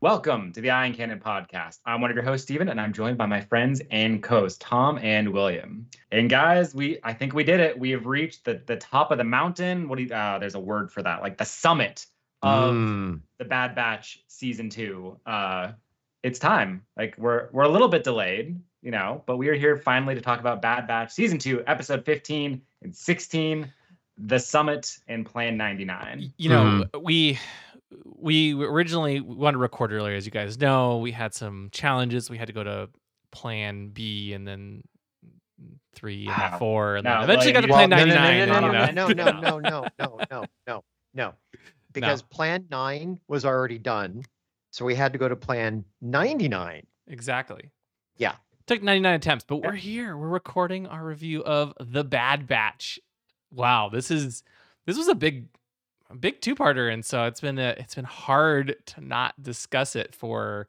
[0.00, 1.80] Welcome to the Ion Cannon podcast.
[1.84, 4.96] I'm one of your hosts, Stephen, and I'm joined by my friends and co-hosts, Tom
[5.02, 5.88] and William.
[6.12, 7.76] And guys, we I think we did it.
[7.76, 9.88] We have reached the the top of the mountain.
[9.88, 12.06] What do you uh there's a word for that, like the summit
[12.42, 13.20] of Mm.
[13.38, 15.18] the Bad Batch season two.
[15.26, 15.72] Uh
[16.22, 16.84] it's time.
[16.96, 20.20] Like we're we're a little bit delayed, you know, but we are here finally to
[20.20, 23.72] talk about Bad Batch season two, episode 15 and 16,
[24.16, 26.32] the summit and plan 99.
[26.36, 27.36] you know we
[28.04, 30.98] we originally wanted to record earlier as you guys know.
[30.98, 32.28] We had some challenges.
[32.30, 32.88] We had to go to
[33.30, 34.82] plan b and then
[35.94, 36.58] three and then Wow.
[36.58, 39.08] four and No, then eventually got to well, plan no, no, 99 no, and, no,
[39.08, 41.34] you no, know, no, no, no, no, no, no, no, no,
[41.92, 44.22] because Plan Nine was already done,
[44.70, 46.86] so we had to go to Plan Ninety Nine.
[47.06, 47.70] exactly.
[48.16, 48.34] Yeah.
[48.66, 50.16] took 99 attempts but we're here.
[50.16, 52.98] We're recording our review of the bad batch.
[53.52, 54.42] Wow this is
[54.86, 55.46] this was a big
[56.14, 60.66] big two-parter and so it's been a, it's been hard to not discuss it for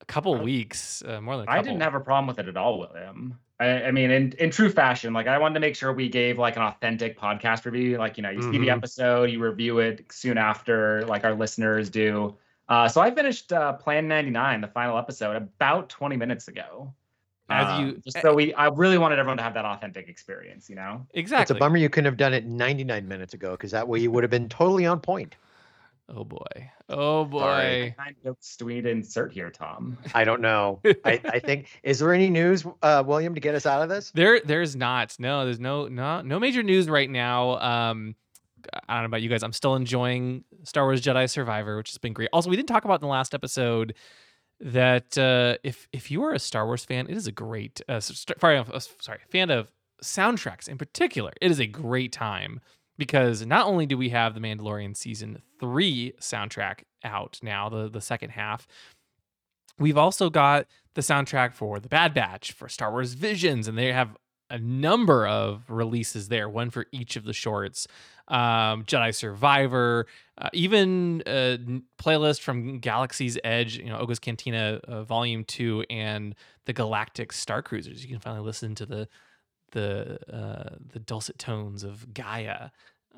[0.00, 2.56] a couple I- weeks uh, more than I didn't have a problem with it at
[2.56, 3.38] all, William.
[3.60, 6.38] I, I mean, in, in true fashion, like I wanted to make sure we gave
[6.38, 7.98] like an authentic podcast review.
[7.98, 8.76] Like, you know, you see the Mhm.
[8.76, 12.36] episode, you review it soon after, like our listeners do.
[12.68, 16.94] Uh, so I finished uh, Plan 99, the final episode, about 20 minutes ago.
[17.50, 20.68] As Uh, you- just so we, I really wanted everyone to have that authentic experience,
[20.68, 21.06] you know?
[21.14, 24.00] exactly It's a bummer you couldn't have done it 99 minutes ago, because that way
[24.00, 25.36] you would have been totally on point.
[26.10, 26.70] Oh boy.
[26.88, 27.40] Oh boy.
[27.40, 27.94] Sorry.
[27.98, 29.98] Kind of sweet insert here, Tom.
[30.14, 30.80] I don't know.
[31.04, 31.68] I, I think.
[31.82, 34.10] Is there any news, uh, William, to get us out of this?
[34.12, 35.14] There there's not.
[35.18, 37.58] No, there's no no no major news right now.
[37.58, 38.14] Um
[38.88, 39.42] I don't know about you guys.
[39.42, 42.30] I'm still enjoying Star Wars Jedi Survivor, which has been great.
[42.32, 43.94] Also, we didn't talk about in the last episode
[44.60, 48.00] that uh, if if you are a Star Wars fan, it is a great uh,
[48.00, 49.70] sorry, uh, sorry, fan of
[50.02, 51.32] soundtracks in particular.
[51.40, 52.60] It is a great time
[52.96, 58.00] because not only do we have the Mandalorian season 3 soundtrack out now, the the
[58.00, 58.66] second half,
[59.78, 63.92] we've also got the soundtrack for The Bad Batch, for Star Wars Visions, and they
[63.92, 64.16] have
[64.50, 67.86] a number of releases there, one for each of the shorts.
[68.28, 70.06] Um, Jedi Survivor,
[70.36, 75.84] uh, even a n- playlist from Galaxy's Edge, you know, Oga's Cantina uh, Volume Two,
[75.88, 76.34] and
[76.66, 78.02] the Galactic Star Cruisers.
[78.02, 79.08] You can finally listen to the
[79.72, 82.70] the uh, the dulcet tones of Gaia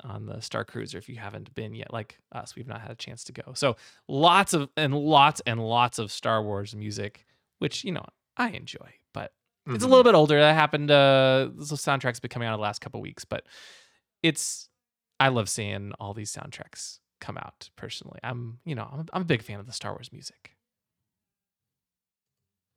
[0.03, 1.91] on the Star Cruiser if you haven't been yet.
[1.93, 3.53] Like us, we've not had a chance to go.
[3.53, 3.75] So
[4.07, 7.25] lots of and lots and lots of Star Wars music,
[7.59, 8.05] which you know
[8.37, 9.33] I enjoy, but
[9.67, 10.39] it's a little bit older.
[10.39, 10.89] That happened.
[10.89, 13.45] Uh, the soundtrack's been coming out the last couple weeks, but
[14.23, 14.69] it's
[15.21, 17.69] I love seeing all these soundtracks come out.
[17.75, 20.57] Personally, I'm you know I'm a, I'm a big fan of the Star Wars music,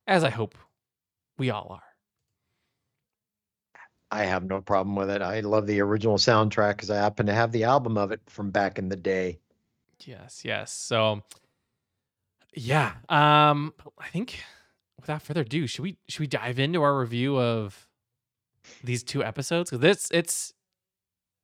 [0.06, 0.55] as I hope
[1.38, 1.82] we all are.
[4.10, 5.22] I have no problem with it.
[5.22, 8.50] I love the original soundtrack because I happen to have the album of it from
[8.50, 9.38] back in the day.
[10.05, 10.71] Yes, yes.
[10.71, 11.22] So
[12.53, 14.44] yeah, um I think
[15.00, 17.88] without further ado, should we should we dive into our review of
[18.82, 20.53] these two episodes cuz this it's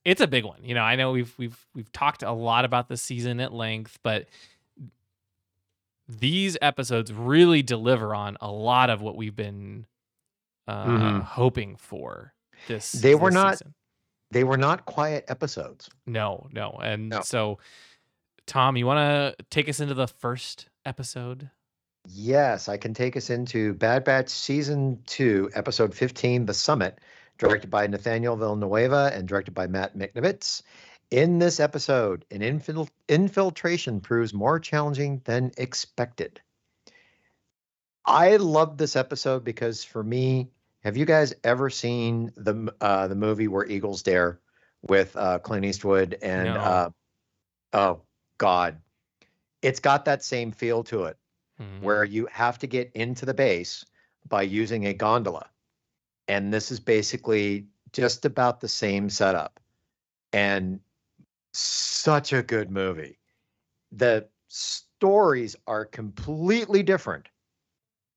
[0.04, 0.64] it's a big one.
[0.64, 3.98] You know, I know we've we've we've talked a lot about the season at length,
[4.02, 4.26] but
[6.08, 9.86] these episodes really deliver on a lot of what we've been
[10.66, 11.22] uh Mhm.
[11.22, 12.34] hoping for
[12.68, 13.74] this They were this not- season.
[14.32, 15.90] They were not quiet episodes.
[16.06, 16.78] No, no.
[16.82, 17.20] And No.
[17.22, 17.58] so,
[18.46, 18.98] Tom, you want
[19.36, 21.50] to take us into the first episode?
[22.08, 27.00] Yes, I can take us into Bad Batch Season 2, Episode 15, The Summit,
[27.40, 30.62] directed by Nathaniel Villanueva and directed by Matt Michnovetz.
[31.10, 36.40] In this episode, an infil- infiltration proves more challenging than expected.
[38.04, 40.50] I love this episode because for me,
[40.84, 44.38] have you guys ever seen the uh, the movie where Eagles Dare
[44.82, 46.60] with uh, Clint Eastwood and No.
[46.60, 46.90] uh,
[47.72, 48.00] oh
[48.38, 48.80] God,
[49.62, 51.16] it's got that same feel to it
[51.60, 51.82] Mhm.
[51.82, 53.84] where you have to get into the base
[54.28, 55.46] by using a gondola.
[56.30, 59.58] And this is basically just about the same setup.
[60.32, 60.78] And
[61.52, 63.18] such a good movie.
[63.90, 67.28] The stories are completely different,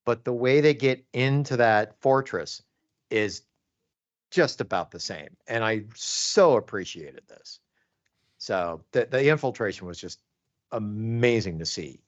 [0.06, 2.62] but the way they get into that fortress
[3.10, 3.42] is
[4.30, 5.30] just about the same.
[5.48, 7.60] And I so appreciated this.
[8.38, 10.20] So the, the infiltration was just
[10.72, 12.02] amazing to see.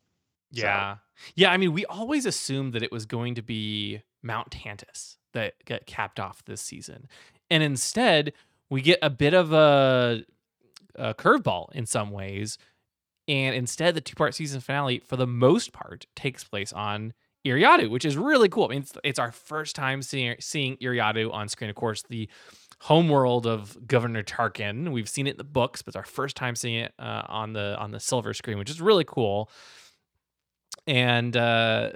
[0.53, 0.97] So- Yeah.
[1.33, 1.51] Yeah.
[1.51, 5.85] I mean, we always assumed that it was going to be Mount Tantus that get
[5.85, 7.07] capped off this season.
[7.51, 8.33] And instead,
[8.69, 10.23] we get a bit of a,
[10.95, 12.57] a curveball in some ways.
[13.27, 17.13] And instead, the two part season finale, for the most part, takes place on
[17.45, 18.65] Eriadu, which is really cool.
[18.65, 21.69] I mean, it's, it's our first time seeing, seeing Eriadu on screen.
[21.69, 22.27] Of course, the
[22.81, 24.91] homeworld of Governor Tarkin.
[24.91, 27.53] We've seen it in the books, but it's our first time seeing it uh, on
[27.53, 29.49] the on the silver screen, which is really cool.
[30.87, 31.91] And uh,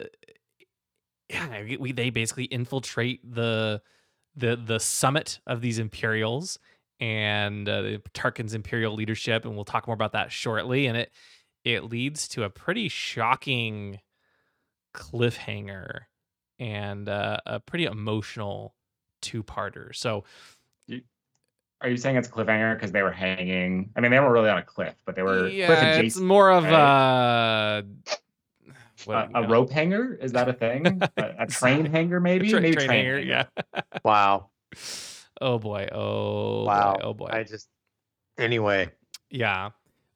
[1.29, 3.81] yeah, we, they basically infiltrate the
[4.35, 6.59] the the summit of these Imperials
[6.99, 10.87] and uh, the Tarkin's Imperial leadership, and we'll talk more about that shortly.
[10.87, 11.11] And it
[11.63, 13.99] it leads to a pretty shocking
[14.93, 16.01] cliffhanger
[16.57, 18.75] and uh, a pretty emotional
[19.21, 19.95] two-parter.
[19.95, 20.23] So
[21.81, 23.89] are you saying it's a cliffhanger because they were hanging?
[23.95, 26.51] I mean, they weren't really on a cliff, but they were yeah, cliff it's more
[26.51, 26.73] of right?
[26.73, 27.81] uh,
[29.05, 30.17] what, A, a rope hanger?
[30.21, 31.01] Is that a thing?
[31.17, 32.49] a, a train hanger, maybe?
[32.49, 33.45] tra- maybe train train hanger, yeah.
[34.03, 34.49] Wow.
[35.41, 35.87] oh boy.
[35.91, 36.93] Oh wow.
[36.93, 37.03] boy.
[37.03, 37.29] Oh boy.
[37.31, 37.67] I just
[38.37, 38.89] anyway.
[39.29, 39.71] Yeah.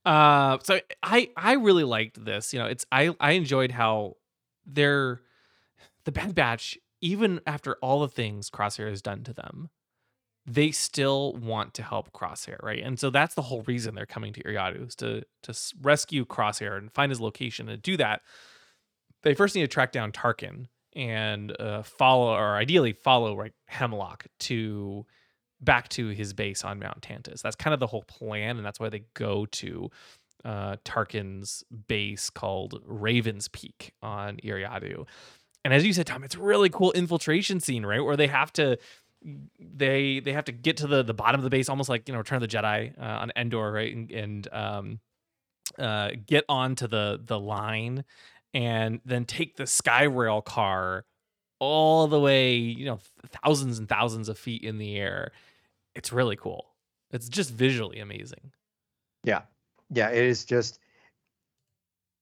[0.06, 2.53] Uh so I I really liked this.
[2.53, 4.18] You know, it's I I enjoyed how
[4.65, 5.21] they're
[6.06, 9.69] the Bad Batch even after all the things Crosshair has done to them,
[10.45, 12.81] they still want to help Crosshair, right?
[12.81, 16.77] And so that's the whole reason they're coming to Eriadu is to to rescue Crosshair
[16.77, 17.68] and find his location.
[17.68, 18.21] And do that,
[19.23, 24.25] they first need to track down Tarkin and uh, follow, or ideally follow, right, Hemlock
[24.41, 25.05] to
[25.61, 27.41] back to his base on Mount Tantus.
[27.41, 29.89] That's kind of the whole plan, and that's why they go to
[30.45, 35.07] uh, Tarkin's base called Raven's Peak on Eriadu.
[35.63, 38.03] And as you said, Tom, it's a really cool infiltration scene, right?
[38.03, 38.77] Where they have to
[39.57, 42.13] they they have to get to the the bottom of the base, almost like you
[42.13, 43.95] know Return of the Jedi uh, on Endor, right?
[43.95, 44.99] And, and um,
[45.79, 48.03] uh, get onto the the line,
[48.53, 51.05] and then take the Skyrail car
[51.59, 53.00] all the way, you know,
[53.44, 55.31] thousands and thousands of feet in the air.
[55.95, 56.67] It's really cool.
[57.11, 58.51] It's just visually amazing.
[59.23, 59.41] Yeah.
[59.89, 60.79] Yeah, it is just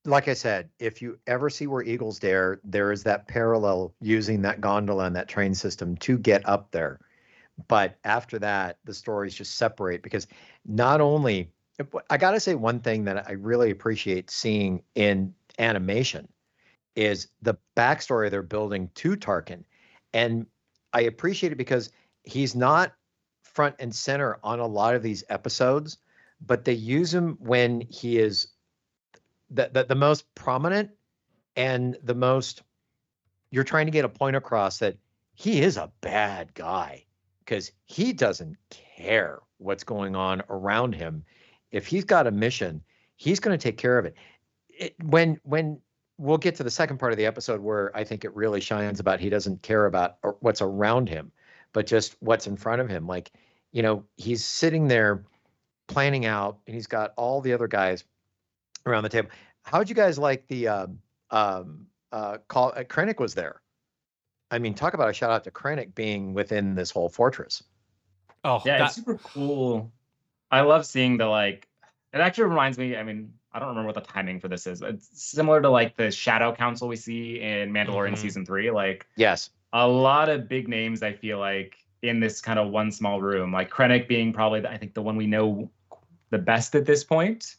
[0.05, 4.41] like I said, if you ever see where Eagles dare, there is that parallel using
[4.41, 6.99] that gondola and that train system to get up there.
[7.67, 10.27] But after that, the stories just separate because
[10.65, 11.51] not only
[12.09, 16.27] I got to say one thing that I really appreciate seeing in animation
[16.95, 19.63] is the backstory they're building to Tarkin.
[20.13, 20.45] And
[20.93, 21.89] I appreciate it because
[22.23, 22.93] he's not
[23.41, 25.97] front and center on a lot of these episodes,
[26.45, 28.47] but they use him when he is
[29.49, 30.89] the, the, the most prominent
[31.55, 32.63] and the most
[33.51, 34.95] you're trying to get a point across that
[35.33, 37.03] he is a bad guy
[37.43, 41.23] because he doesn't care what's going on around him
[41.71, 42.81] if he's got a mission
[43.21, 44.15] he's going to take care of it.
[44.81, 45.79] It when when
[46.17, 48.99] we'll get to the second part of the episode where i think it really shines
[48.99, 51.31] about he doesn't care about what's around him
[51.73, 53.31] but just what's in front of him like
[53.71, 55.23] you know he's sitting there
[55.87, 58.03] planning out and he's got all the other guys
[58.85, 59.29] around the table.
[59.63, 60.99] How'd you guys like the um
[61.29, 63.61] um uh call uh, Krennic was there?
[64.49, 67.63] I mean, talk about a shout out to Krennic being within this whole fortress.
[68.43, 69.91] Oh, Yeah, that- it's super cool.
[70.49, 71.67] I love seeing the like.
[72.13, 72.95] It actually reminds me.
[72.97, 74.81] I mean, I don't remember what the timing for this is.
[74.81, 78.17] It's similar to like the Shadow Council we see in Mandalorian Mhm.
[78.17, 78.69] season three.
[78.71, 79.49] Like Yes.
[79.73, 81.03] a lot of big names.
[81.03, 83.53] I feel like in this kind of one small room.
[83.53, 85.69] Like Krennic being probably I think the one we know
[86.31, 87.55] the best at this point.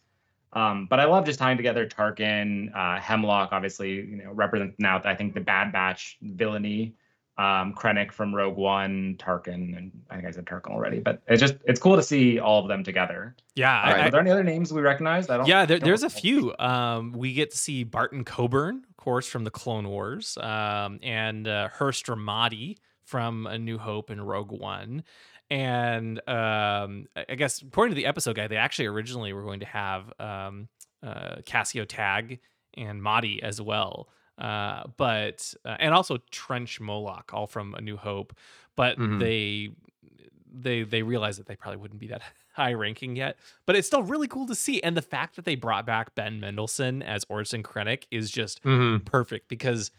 [0.54, 5.00] Um, but I love just tying together Tarkin, uh, Hemlock, obviously, you know, represents now
[5.02, 6.94] I think the Bad Batch villainy,
[7.38, 11.40] um, Krennic from Rogue One, Tarkin, and I think I said Tarkin already, but it's
[11.40, 13.34] just it's cool to see all of them together.
[13.54, 13.80] yeah.
[13.80, 15.30] I- I- are there any other names we recognize?
[15.30, 15.46] I don't.
[15.48, 16.54] yeah, there, don't there's a few.
[16.58, 21.48] Um, we get to see Barton Coburn, of course, from the Clone Wars, um, and
[21.48, 25.02] uh, Hurst Romodi from A New Hope and Rogue One.
[25.50, 29.66] And um, I guess according to the episode guide, they actually originally were going to
[29.66, 30.68] have um,
[31.02, 32.38] uh, Cassio Tagge
[32.74, 34.08] and Motti as well.
[34.38, 38.34] Uh, but uh, and also Trench Moloch, all from A New Hope.
[38.76, 39.18] But Mhm.
[39.20, 39.70] they
[40.54, 42.22] they they realized that they probably wouldn't be that
[42.54, 43.36] high ranking yet.
[43.66, 44.82] But it's still really cool to see.
[44.82, 49.04] And the fact that they brought back Ben Mendelsohn as Orson Krennic is just Mm-hmm.
[49.04, 49.90] perfect because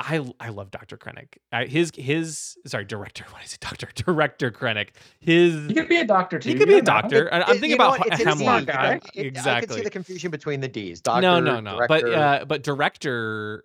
[0.00, 0.96] I I love Dr.
[0.96, 1.36] Krennic.
[1.52, 3.24] I, his his sorry director.
[3.32, 3.60] What is it?
[3.60, 4.88] Doctor Director Krennic.
[5.20, 6.50] His he could be a doctor too.
[6.50, 7.32] he could be a doctor.
[7.32, 8.60] I- I'm thinking about it's a Hemlock.
[8.60, 8.88] D, guy.
[8.90, 9.02] right?
[9.04, 9.76] It- I can exactly.
[9.76, 11.00] see the confusion between the D's.
[11.00, 11.84] Doctor, no, no, no.
[11.88, 13.62] But uh, but director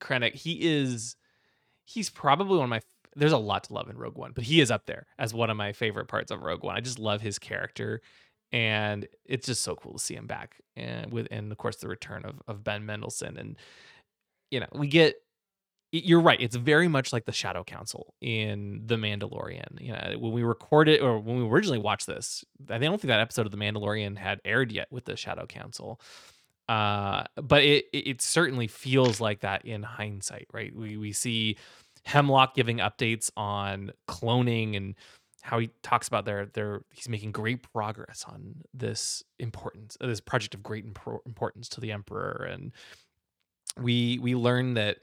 [0.00, 1.16] Krennic, he is
[1.84, 2.80] he's probably one of my.
[3.14, 5.48] There's a lot to love in Rogue One, but he is up there as one
[5.50, 6.76] of my favorite parts of Rogue One.
[6.76, 8.02] I just love his character,
[8.52, 11.88] and it's just so cool to see him back, and with and of course the
[11.88, 13.56] return of of Ben Mendelsohn, and
[14.50, 15.20] you know we get y-
[15.92, 16.40] you're right.
[16.40, 19.80] It's very much like the Shadow Council in The Mandalorian.
[19.80, 23.20] You know, when we recorded or when we originally watched this, I don't think that
[23.20, 26.00] episode of The Mandalorian had aired yet with the Shadow Council.
[26.68, 30.74] Uh, but it it certainly feels like that in hindsight, right?
[30.74, 31.56] We we see
[32.04, 34.96] Hemlock giving updates on cloning and
[35.42, 40.54] how he talks about their their he's making great progress on this importance this project
[40.54, 42.72] of great impor- importance to the emperor and
[43.80, 44.98] we we learn that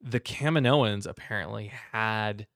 [0.00, 2.46] the Kaminoans apparently had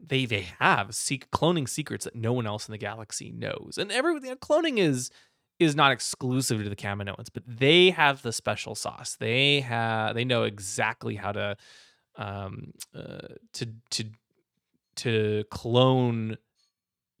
[0.00, 3.78] they they have seek cloning secrets that no one else in the galaxy knows.
[3.78, 5.10] And every cloning is
[5.58, 9.16] is not exclusive to the Kaminoans, but they have the special sauce.
[9.18, 11.56] They have they know exactly how to
[12.16, 14.04] um uh, to to
[14.96, 16.36] to clone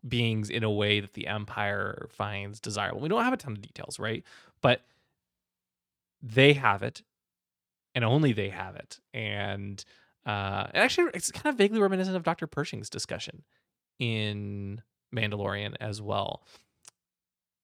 [0.06, 3.00] beings in a way that the empire finds desirable.
[3.00, 4.24] We don't have a ton of details, right?
[4.60, 4.82] But
[6.20, 7.02] they have it
[7.94, 9.00] and only they have it.
[9.12, 9.84] And
[10.26, 12.46] uh, actually, it's kind of vaguely reminiscent of Dr.
[12.46, 13.42] Pershing's discussion
[13.98, 14.82] in
[15.14, 16.44] Mandalorian as well.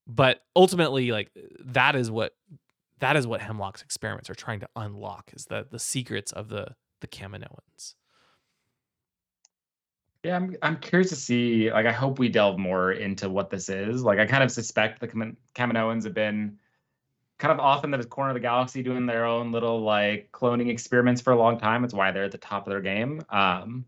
[0.07, 1.31] But ultimately, like
[1.67, 2.35] that is what
[3.01, 6.75] that is what Hemlock's experiments are trying to unlock is the the secrets of the
[7.01, 7.95] the Kaminoans.
[10.25, 11.71] Yeah, I'm I'm curious to see.
[11.71, 14.03] Like, I hope we delve more into what this is.
[14.03, 16.59] Like, I kind of suspect the Kam- Kaminoans have been
[17.39, 20.69] kind of off in the corner of the galaxy doing their own little like cloning
[20.71, 21.85] experiments for a long time.
[21.85, 23.23] It's why they're at the top of their game.
[23.31, 23.85] Um,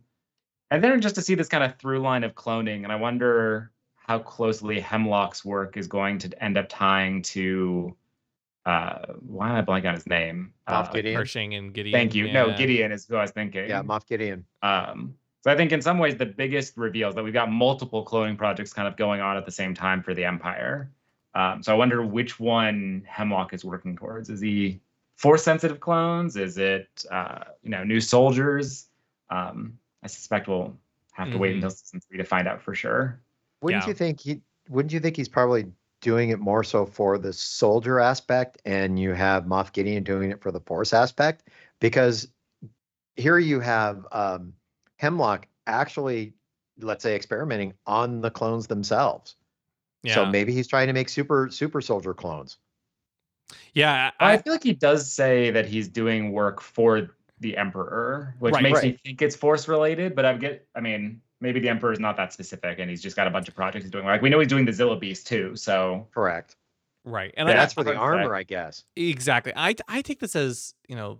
[0.70, 3.72] and then just to see this kind of through line of cloning, and I wonder
[3.96, 7.96] how closely Hemlock's work is going to end up tying to.
[8.66, 10.52] Uh, why am I blanking on his name?
[10.68, 11.16] Moff Uh, Gideon.
[11.16, 11.92] Pershing and Gideon.
[11.92, 12.30] Thank you.
[12.30, 12.54] No.
[12.56, 13.68] Gideon is who I was thinking.
[13.68, 14.44] Yeah, Moff Gideon.
[14.62, 18.04] Um, so I think in some ways the biggest reveal is that we've got multiple
[18.04, 20.92] cloning projects kind of going on at the same time for the Empire.
[21.34, 24.30] Um, so I wonder which one Hemlock is working towards.
[24.30, 24.80] Is he
[25.16, 26.36] force sensitive clones?
[26.36, 28.88] Is it uh, you know new soldiers?
[29.30, 30.76] Um, I suspect we'll
[31.12, 31.54] have to wait Mhm.
[31.56, 33.20] until season three to find out for sure.
[33.62, 33.88] Wouldn't Yeah.
[33.88, 34.40] you think he?
[34.68, 35.66] Wouldn't you think he's probably
[36.00, 40.40] doing it more so for the soldier aspect, and you have Moff Gideon doing it
[40.40, 41.48] for the force aspect?
[41.78, 42.28] Because
[43.16, 44.54] here you have um,
[44.96, 46.32] Hemlock actually,
[46.78, 49.36] let's say, experimenting on the clones themselves.
[50.02, 50.14] Yeah.
[50.14, 52.58] So maybe he's trying to make super super soldier clones.
[53.74, 54.10] yeah.
[54.20, 58.54] I, I, feel like he does say that he's doing work for the Emperor, which
[58.54, 58.62] Right.
[58.62, 60.14] makes me think it's force related.
[60.14, 63.16] But I get, I mean, maybe the Emperor is not that specific, and he's just
[63.16, 64.04] got a bunch of projects he's doing.
[64.04, 66.56] Like we know he's doing the Zillo Beast too, so Correct.
[67.04, 67.32] right.
[67.36, 68.84] And Yeah, I, That's for the I'd armor, I guess.
[68.96, 69.52] Exactly.
[69.56, 71.18] I I take this as you know,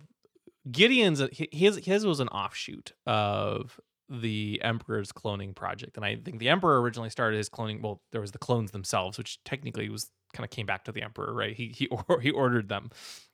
[0.71, 1.21] Gideon's
[1.51, 3.79] his his was an offshoot of
[4.11, 7.81] the Emperor's cloning project, and I think the Emperor originally started his cloning.
[7.81, 11.01] Well, there was the clones themselves, which technically was kind of came back to the
[11.01, 11.55] Emperor, right?
[11.55, 12.89] He he or, he ordered them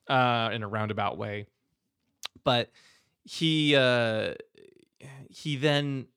[0.08, 1.48] uh, in a roundabout way,
[2.44, 2.70] but
[3.24, 4.36] he uh,
[5.30, 6.08] he then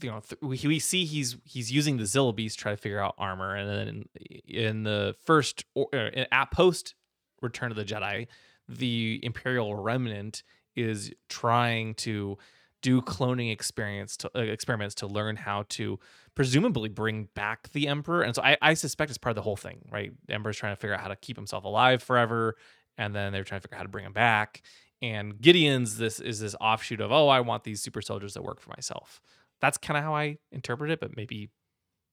[0.00, 2.78] you know th- we, we see he's he's using the Zillo Beast to try to
[2.78, 6.94] figure out armor, and then in, in the first or uh, at post
[7.42, 8.26] Return of the Jedi,
[8.68, 10.42] the Imperial Remnant
[10.74, 12.38] is trying to
[12.86, 15.98] do cloning experience to uh, experiments to learn how to
[16.34, 19.56] presumably bring back the Emperor, and so I, I suspect it's part of the whole
[19.56, 20.12] thing, right?
[20.26, 22.56] The Emperor's trying to figure out how to keep himself alive forever,
[22.98, 24.62] and then they're trying to figure out how to bring him back.
[25.02, 28.60] And Gideon's this is this offshoot of oh I want these super soldiers that work
[28.60, 29.20] for myself
[29.60, 31.50] that's kind of how I interpret it, but maybe,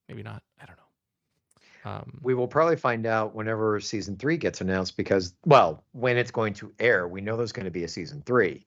[0.08, 0.44] maybe not.
[0.62, 1.92] I don't know.
[1.92, 6.32] Um, We will probably find out whenever season three gets announced because, well, when it's
[6.32, 8.66] going to air, we know there's going to be a season three,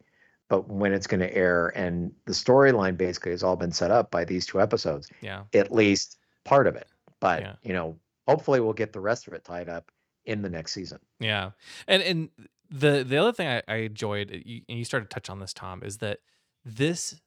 [0.48, 4.10] but when it's going to air and the storyline basically has all been set up
[4.10, 6.88] by these two episodes, yeah, at least part of it.
[7.20, 7.54] But, Yeah.
[7.62, 7.98] you know,
[8.28, 9.90] hopefully we'll get the rest of it tied up
[10.24, 10.98] in the next season.
[11.20, 11.50] yeah,
[11.88, 12.28] and and
[12.70, 15.52] the the other thing I, I enjoyed, you- and you started to touch on this,
[15.52, 16.18] Tom, is that
[16.64, 17.20] this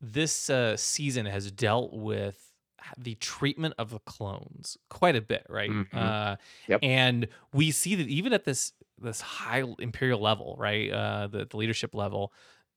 [0.00, 2.49] this uh, season has dealt with
[2.98, 5.70] the treatment of the clones quite a bit, right?
[5.70, 5.94] Mhm.
[5.94, 6.36] Uh,
[6.68, 6.80] Yep.
[6.82, 11.56] And we see that even at this this high imperial level, right, uh, the, the
[11.56, 12.32] leadership level,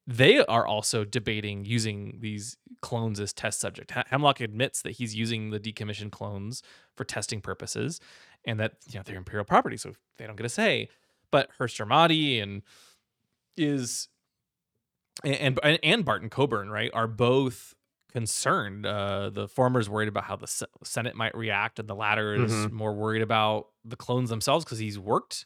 [0.08, 3.92] they are also debating using these clones as test subject.
[4.08, 6.64] Hemlock admits that he's using the decommissioned clones
[6.96, 8.00] for testing purposes,
[8.46, 10.88] and that you know they're imperial property, so they don't get a say.
[11.32, 12.62] But Hurst Romodi and
[13.58, 14.08] is
[15.24, 17.76] and and Barton Coburn, right, are both
[18.14, 18.86] concerned.
[18.86, 22.36] Uh, the former is worried about how the Se- Senate might react, and the latter
[22.36, 22.72] is Mhm.
[22.72, 25.46] more worried about the clones themselves because he's worked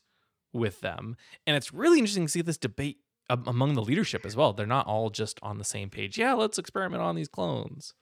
[0.53, 1.15] with them.
[1.45, 2.97] And it's really interesting to see this debate
[3.29, 4.53] am- among the leadership as well.
[4.53, 6.17] They're not all just on the same page.
[6.17, 7.93] Yeah, let's experiment on these clones.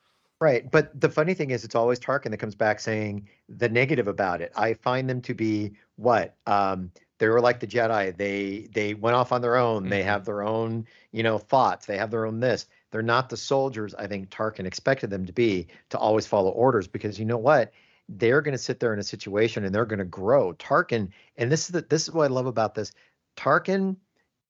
[0.41, 0.69] Right.
[0.69, 4.41] But the funny thing is, it's always Tarkin that comes back saying the negative about
[4.41, 4.51] it.
[4.55, 6.35] I find them to be what?
[6.45, 8.15] Um, they were like the Jedi.
[8.17, 9.87] They they went off on their own.
[9.87, 10.05] They Mhm.
[10.05, 11.85] have their own, you know, thoughts.
[11.85, 12.67] They have their own this.
[12.95, 16.87] They're not the soldiers I think Tarkin expected them to be to always follow orders
[16.87, 17.73] because you know what?
[18.07, 20.53] They're going to sit there in a situation and they're going to grow.
[20.53, 22.93] Tarkin, and this is the, this is what I love about this.
[23.35, 23.97] Tarkin,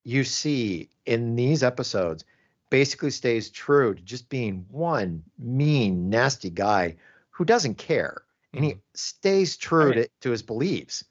[0.04, 2.24] you see in these episodes,
[2.70, 6.98] basically stays true to just being one mean, nasty guy
[7.32, 8.80] who doesn't care, and he mm-hmm.
[8.94, 11.04] stays true to, to his beliefs.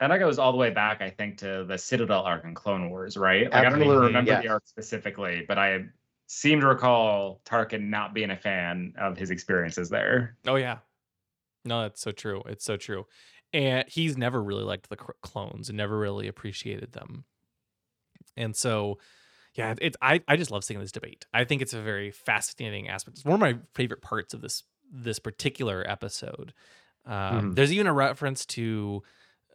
[0.00, 2.90] And that goes all the way back, I think, to the Citadel arc in Clone
[2.90, 3.44] Wars, right?
[3.44, 4.42] Like I don't even remember yes.
[4.42, 5.84] the arc specifically, but I
[6.26, 10.36] seem to recall Tarkin not being a fan of his experiences there.
[10.46, 10.78] Oh yeah.
[11.64, 12.42] No, that's so true.
[12.46, 13.06] It's so true.
[13.52, 17.24] And he's never really liked the cr- clones and never really appreciated them.
[18.36, 18.98] And so,
[19.54, 21.26] yeah, it's I I just love seeing this debate.
[21.32, 23.18] I think it's a very fascinating aspect.
[23.18, 26.52] It's one of my favorite parts of this this particular episode.
[27.06, 27.54] Um, Mhm.
[27.56, 29.02] There's even a reference to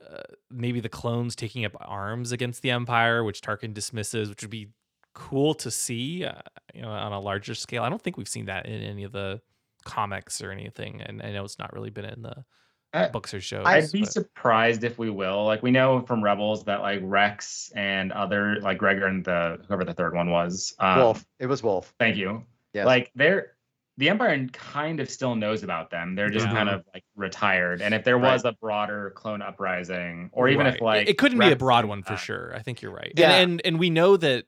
[0.09, 4.49] uh, maybe the clones taking up arms against the Empire, which Tarkin dismisses, which would
[4.49, 4.69] be
[5.13, 6.33] cool to see, uh,
[6.73, 7.83] you know, on a larger scale.
[7.83, 9.41] I don't think we've seen that in any of the
[9.85, 12.45] comics or anything, and I know it's not really been in the
[12.93, 13.65] Uh, books or shows.
[13.65, 15.45] I'd be but- surprised if we will.
[15.45, 19.85] Like we know from Rebels that like Rex and other like Gregor and the whoever
[19.85, 20.75] the third one was.
[20.79, 21.25] Um, Wolffe.
[21.39, 21.93] It was Wolffe.
[21.99, 22.43] Thank you.
[22.73, 22.85] Yes.
[22.85, 23.53] Like they're
[23.97, 26.15] the Empire kind of still knows about them.
[26.15, 26.53] They're just Yeah.
[26.53, 27.81] kind of like retired.
[27.81, 28.33] And if there Right.
[28.33, 31.85] was a broader clone uprising, or even if like it, it couldn't be a broad
[31.85, 32.53] one for uh, sure.
[32.55, 33.13] I think you're right.
[33.15, 33.31] Yeah.
[33.35, 34.45] And, and and we know that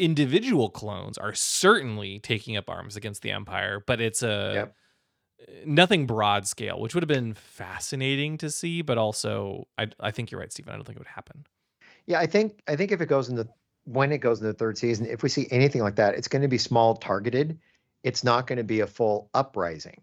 [0.00, 4.76] individual clones are certainly taking up arms against the empire, but it's a Yep.
[5.66, 10.30] nothing broad scale, which would have been fascinating to see, but also I I think
[10.30, 10.72] you're right, Stephen.
[10.72, 11.46] I don't think it would happen.
[12.06, 13.48] Yeah, I think I think if it goes into
[13.84, 16.42] when it goes into the third season, if we see anything like that, it's going
[16.42, 17.58] to be small targeted.
[18.02, 20.02] It's not going to be a full uprising.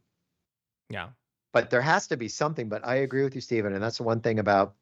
[0.90, 1.10] Yeah.
[1.54, 2.70] But there has to be something.
[2.70, 4.76] But I agree with you, Stephen, and that's the one thing about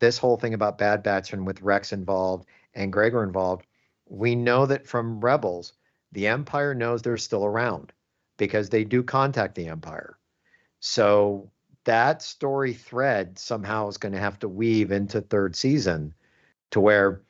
[0.00, 3.66] this whole thing about Bad Batch and with Rex involved and Gregor involved.
[4.10, 5.72] We know that from Rebels,
[6.12, 7.92] the Empire knows they're still around
[8.36, 10.18] because they do contact the Empire.
[10.80, 11.50] So
[11.84, 16.12] that story thread somehow is going to have to weave into third season
[16.72, 17.22] to where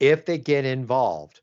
[0.00, 1.40] if they get involved,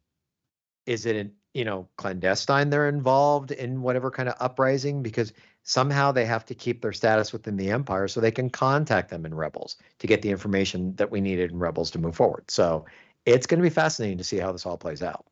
[0.85, 5.33] is it in, you know clandestine they're involved in whatever kind of uprising because
[5.63, 9.25] somehow they have to keep their status within the empire so they can contact them
[9.25, 12.85] in rebels to get the information that we needed in rebels to move forward so
[13.33, 15.25] it's going to be fascinating to see how this all plays out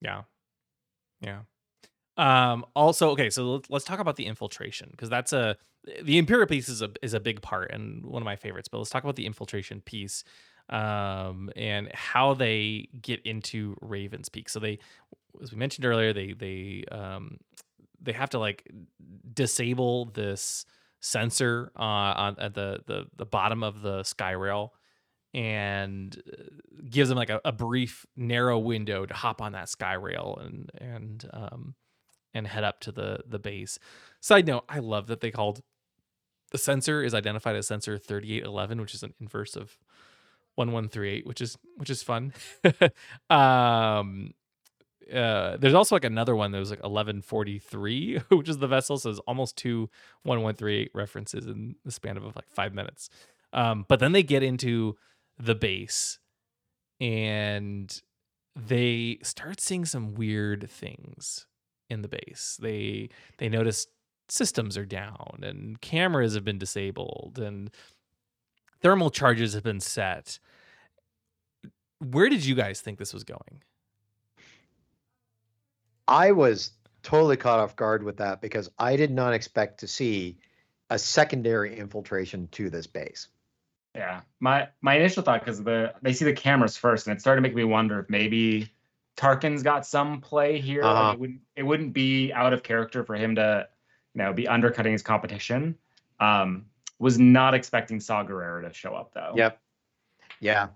[0.00, 0.22] Yeah.
[1.20, 1.40] Yeah.
[2.16, 5.56] Um also okay, so let's, talk about the infiltration because that's a
[6.02, 8.78] the imperial piece is a is a big part and one of my favorites, but
[8.78, 10.24] let's talk about the infiltration piece
[10.68, 14.48] um and how they get into Raven's Peak.
[14.48, 14.78] So they
[15.42, 17.38] as we mentioned earlier, they they um
[18.00, 18.68] they have to like
[19.32, 20.64] disable this
[21.00, 24.72] sensor uh, on at the the the bottom of the sky rail
[25.34, 26.42] and uh,
[26.88, 30.70] gives them like a, a brief narrow window to hop on that sky rail and
[30.78, 31.74] and um
[32.34, 33.78] and head up to the the base.
[34.20, 35.62] Side note i love that they called
[36.50, 39.76] the sensor is identified as sensor 3811 which is an inverse of
[40.54, 42.32] 1138 which is which is fun.
[43.30, 44.34] Um
[45.12, 49.08] uh, there's also like another one that was like 1143 which is the vessel so
[49.08, 49.88] there's almost two
[50.24, 53.08] 1138 references in the span of like five minutes.
[53.54, 54.96] Um, but then they get into
[55.38, 56.18] the base
[57.00, 58.02] and
[58.56, 61.46] they start seeing some weird things
[61.88, 62.58] in the base.
[62.60, 63.86] They they notice
[64.28, 67.70] systems are down and cameras have been disabled and
[68.82, 70.38] thermal charges have been set.
[72.00, 73.62] Where did you guys think this was going?
[76.08, 76.72] i was
[77.02, 80.36] totally caught off guard with that because i did not expect to see
[80.90, 83.28] a secondary infiltration to this base
[83.98, 87.42] Yeah, my my initial thought because the they see the cameras first, and it started
[87.42, 88.70] to make me wonder if maybe
[89.16, 90.84] Tarkin's got some play here.
[90.84, 91.14] Uh-huh.
[91.14, 93.66] it wouldn't it wouldn't be out of character for him to,
[94.14, 95.76] you know, be undercutting his competition.
[96.20, 96.66] Um,
[97.00, 99.32] was not expecting Saw Gerrera to show up though.
[99.34, 99.60] Yep.
[100.38, 100.68] Yeah.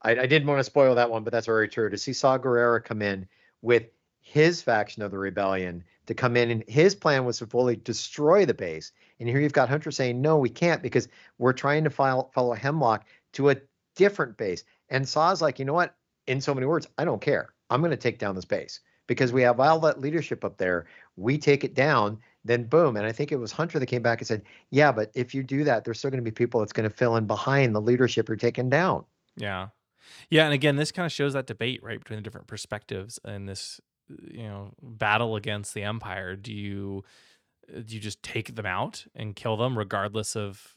[0.00, 1.90] I, I didn't want to spoil that one, but that's very true.
[1.90, 3.28] To see Saw Gerrera come in
[3.60, 3.90] with
[4.22, 8.44] his faction of the rebellion to come in, and his plan was to fully destroy
[8.44, 8.90] the base.
[9.20, 11.06] And here you've got Hunter saying, no, we can't because
[11.38, 13.56] we're trying to file, follow Hemlock to a
[13.94, 14.64] different base.
[14.88, 15.94] And Saw's like, you know what?
[16.26, 17.54] In so many words, I don't care.
[17.70, 20.86] I'm going to take down this base because we have all that leadership up there.
[21.14, 22.96] We take it down, then boom.
[22.96, 25.44] And I think it was Hunter that came back and said, yeah, but if you
[25.44, 27.80] do that, there's still going to be people that's going to fill in behind the
[27.80, 29.04] leadership you're taking down.
[29.36, 29.68] Yeah.
[30.28, 33.48] Yeah, and again, this kind of shows that debate, right, between the different perspectives and
[33.48, 33.80] this,
[34.32, 36.36] you know, battle against the empire.
[36.36, 37.04] Do you
[37.72, 40.74] do you just take them out and kill them regardless of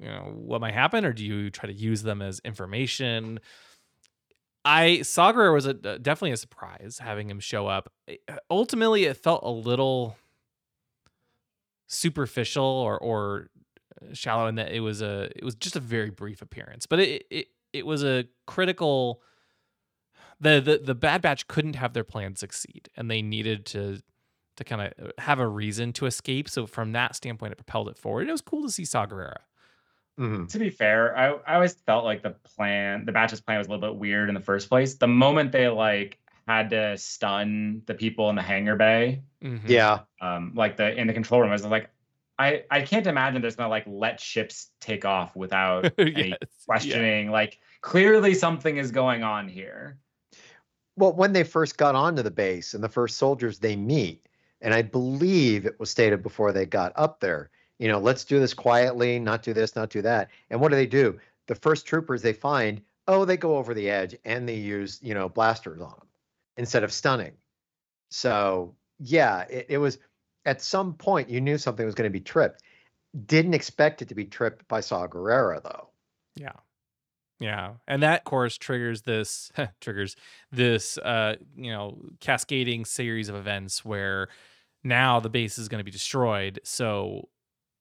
[0.00, 3.40] you know what might happen, or do you try to use them as information?
[4.64, 7.92] I Gerrera was a, definitely a surprise having him show up.
[8.50, 10.16] Ultimately, it felt a little
[11.86, 13.50] superficial or or
[14.02, 16.98] uh, shallow in that it was a it was just a very brief appearance, but
[16.98, 19.22] it it it was a critical.
[20.40, 24.00] The, the the Bad Batch couldn't have their plan succeed, and they needed to
[24.56, 26.48] to kind of have a reason to escape.
[26.48, 28.28] So from that standpoint, it propelled it forward.
[28.28, 29.38] It was cool to see Saw Gerrera.
[30.18, 30.48] Mhm.
[30.48, 33.70] To be fair, I, I always felt like the plan, the batch's plan was a
[33.70, 34.94] little bit weird in the first place.
[34.94, 39.62] The moment they like had to stun the people in the hangar bay, Mhm.
[39.68, 40.00] Yeah.
[40.20, 41.90] um, like the in the control room, I was like,
[42.38, 46.46] I I can't imagine there's gonna like let ships take off without any Yes, yeah.
[46.66, 47.30] questioning.
[47.32, 49.98] Like clearly something is going on here.
[50.96, 54.26] Well, when they first got onto the base and the first soldiers they meet,
[54.60, 58.38] and I believe it was stated before they got up there, you know, let's do
[58.38, 60.30] this quietly, not do this, not do that.
[60.50, 61.18] And what do they do?
[61.48, 65.14] The first troopers they find, oh, they go over the edge and they use, you
[65.14, 66.08] know, blasters on them
[66.56, 67.32] instead of stunning.
[68.10, 69.98] So, yeah, it, it was
[70.46, 72.62] at some point you knew something was going to be tripped.
[73.26, 75.88] Didn't expect it to be tripped by Saw Gerrera, though.
[76.36, 76.52] Yeah.
[77.40, 77.74] Yeah.
[77.86, 80.16] And that course triggers this triggers
[80.52, 84.28] this uh, you know, cascading series of events where
[84.82, 86.60] now the base is going to be destroyed.
[86.64, 87.28] So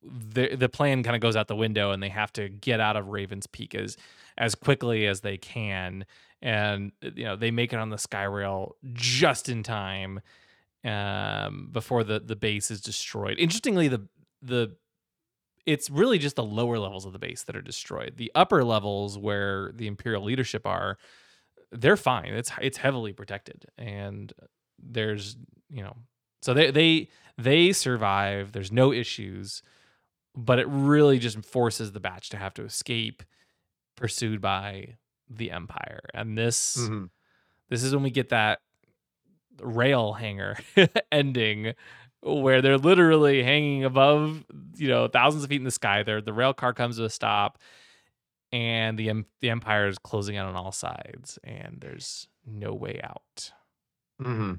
[0.04, 2.98] the the plan kind of goes out the window and they have to get out
[2.98, 3.96] of Raven's Peak as
[4.38, 6.06] as quickly as they can.
[6.42, 10.22] And you know, they make it on the sky rail just in time
[10.86, 13.38] um before the the base is destroyed.
[13.40, 14.08] Interestingly, the
[14.42, 14.76] the
[15.66, 18.16] it's really just the lower levels of the base that are destroyed.
[18.18, 20.98] The upper levels where the imperial leadership are,
[21.72, 22.34] they're fine.
[22.34, 24.32] It's it's heavily protected, and
[24.80, 25.38] there's
[25.70, 25.96] you know,
[26.42, 28.52] so they they they survive.
[28.52, 29.64] There's no issues,
[30.36, 33.24] but it really just forces the batch to have to escape,
[33.98, 34.98] pursued by
[35.30, 36.02] the empire.
[36.14, 37.10] And this Mhm.
[37.70, 38.60] this is when we get that
[39.62, 40.58] rail hanger
[41.12, 41.74] ending
[42.24, 46.04] where they're literally hanging above, you know, thousands of feet in the sky.
[46.04, 47.60] There, the rail car comes to a stop,
[48.52, 53.52] and the the empire is closing in on all sides, and there's no way out.
[54.22, 54.54] Mm-hmm.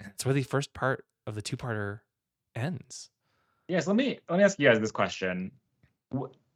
[0.00, 2.00] That's where the first part of the two parter
[2.54, 3.10] ends.
[3.68, 5.52] Yes, let me let me ask you guys this question.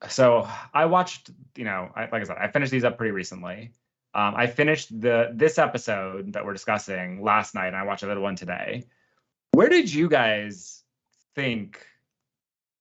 [0.08, 3.70] So I watched, you know, I, like I said, I finished these up pretty recently.
[4.14, 8.20] Um, I finished the this episode that we're discussing last night, and I watched another
[8.20, 8.84] one today.
[9.54, 10.82] Where did you guys
[11.34, 11.86] think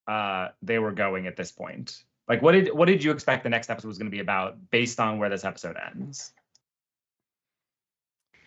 [0.08, 2.04] uh, they were going at this point?
[2.28, 4.70] Like, what did what did you expect the next episode was going to be about,
[4.72, 6.34] based on where this episode ends?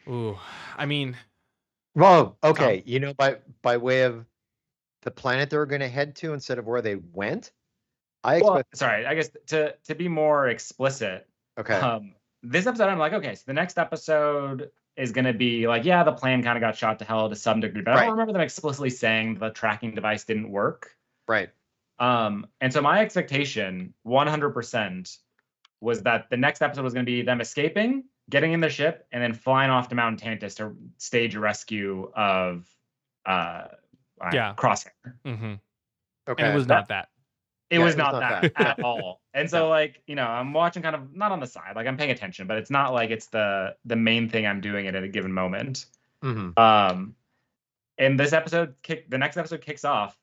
[0.08, 0.36] Ooh,
[0.76, 1.16] I mean,
[1.94, 4.24] Well, okay, you know, by by way of
[5.02, 7.52] the planet they were going to head to instead of where they went.
[8.24, 11.74] I Well, sorry, I guess to to be more explicit, Okay.
[11.74, 15.85] um this episode i'm like okay so the next episode is going to be like
[15.85, 18.12] yeah the plan kind of got shot to hell to some degree but i don't
[18.12, 20.90] remember them explicitly saying the tracking device didn't work
[21.28, 21.50] right.
[21.98, 25.18] um and so my expectation 100%
[25.80, 29.06] was that the next episode was going to be them escaping getting in their ship
[29.12, 32.66] and then flying off to mount tantus to stage a rescue of
[33.26, 33.68] uh
[34.32, 34.54] Yeah.
[34.56, 34.90] crosshair
[35.24, 35.54] hmm
[36.28, 36.42] Okay.
[36.42, 37.09] and it was that- not that.
[37.70, 38.79] It Yeah, was it was not, not that, that.
[38.79, 39.20] at all.
[39.35, 41.96] And so like, you know, I'm watching kind of not on the side, like I'm
[41.98, 45.09] paying attention, but it's not like it's the the main thing I'm doing at a
[45.09, 45.87] given moment.
[46.22, 46.59] Mhm.
[46.59, 47.14] Um
[47.98, 50.16] and this episode kick the next episode kicks off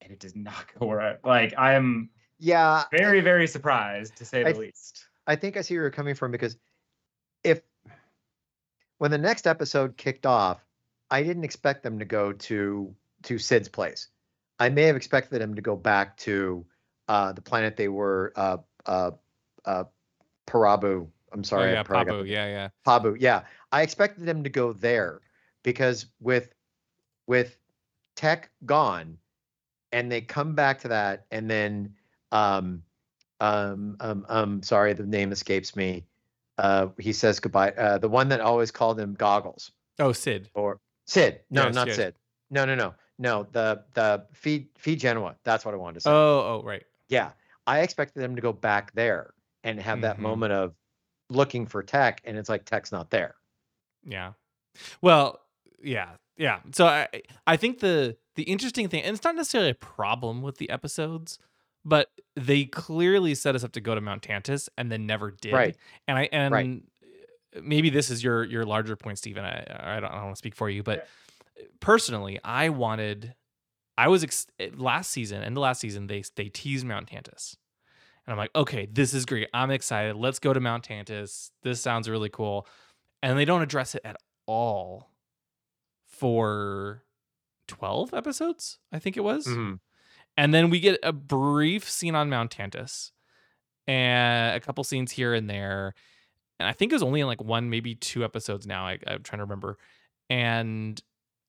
[0.00, 1.18] and it does not go right.
[1.24, 5.04] Like I'm Yeah, very, very surprised to say I- the least.
[5.26, 6.56] I think I see where you're coming from because
[7.44, 7.60] if
[8.98, 10.64] when the next episode kicked off,
[11.10, 14.08] I didn't expect them to go to to Cid's place.
[14.58, 16.64] I may have expected them to go back to
[17.08, 19.10] uh, the planet they were uh, uh,
[19.64, 19.84] uh,
[20.46, 21.08] Parabu.
[21.32, 22.68] I'm sorry, oh, yeah, got Yeah, yeah.
[22.86, 23.16] Pabu.
[23.18, 23.42] Yeah,
[23.72, 25.20] I expected them to go there
[25.62, 26.54] because with
[27.26, 27.58] with
[28.14, 29.18] Tech gone,
[29.92, 31.94] and they come back to that, and then
[32.32, 32.82] um
[33.40, 36.06] um um um sorry, the name escapes me.
[36.56, 37.72] Uh, he says goodbye.
[37.72, 40.48] Uh, the one that always called him Goggles Oh, Cid.
[40.54, 41.40] or Cid.
[41.50, 41.96] No, Yes, not yes.
[41.96, 42.14] Cid.
[42.50, 43.46] No, no, no, no.
[43.52, 45.36] The the feed feed Genoa.
[45.44, 46.10] That's what I wanted to say.
[46.10, 46.82] Oh, oh, right.
[47.08, 47.30] Yeah,
[47.66, 49.32] I expected them to go back there
[49.64, 50.20] and have that Mhm.
[50.20, 50.74] moment of
[51.30, 53.34] looking for Tech, and it's like Tech's not there.
[54.04, 54.32] Yeah.
[55.00, 55.40] Well,
[55.82, 56.60] yeah, yeah.
[56.72, 57.08] So I
[57.46, 61.38] I think the the interesting thing, and it's not necessarily a problem with the episodes,
[61.84, 65.52] but they clearly set us up to go to Mount Tantus and then never did.
[65.54, 65.76] Right.
[66.06, 66.82] And I and Right.
[67.62, 69.44] maybe this is your your larger point, Stephen.
[69.44, 69.64] I
[69.96, 71.08] I don't, I don't want to speak for you, but
[71.80, 73.34] personally, I wanted.
[73.98, 77.56] I was ex- last season, and the last season they they teased Mount Tantus,
[78.26, 79.48] And I'm like, okay, this is great.
[79.54, 80.16] I'm excited.
[80.16, 81.50] Let's go to Mount Tantus.
[81.62, 82.66] This sounds really cool.
[83.22, 84.16] And they don't address it at
[84.46, 85.10] all
[86.06, 87.02] for
[87.68, 89.46] 12 episodes, I think it was.
[89.46, 89.80] Mhm.
[90.36, 93.12] And then we get a brief scene on Mount Tantus
[93.86, 95.94] and a couple scenes here and there.
[96.58, 98.86] And I think it was only in like one, maybe two episodes now.
[98.86, 99.78] I, I'm trying to remember.
[100.28, 101.00] And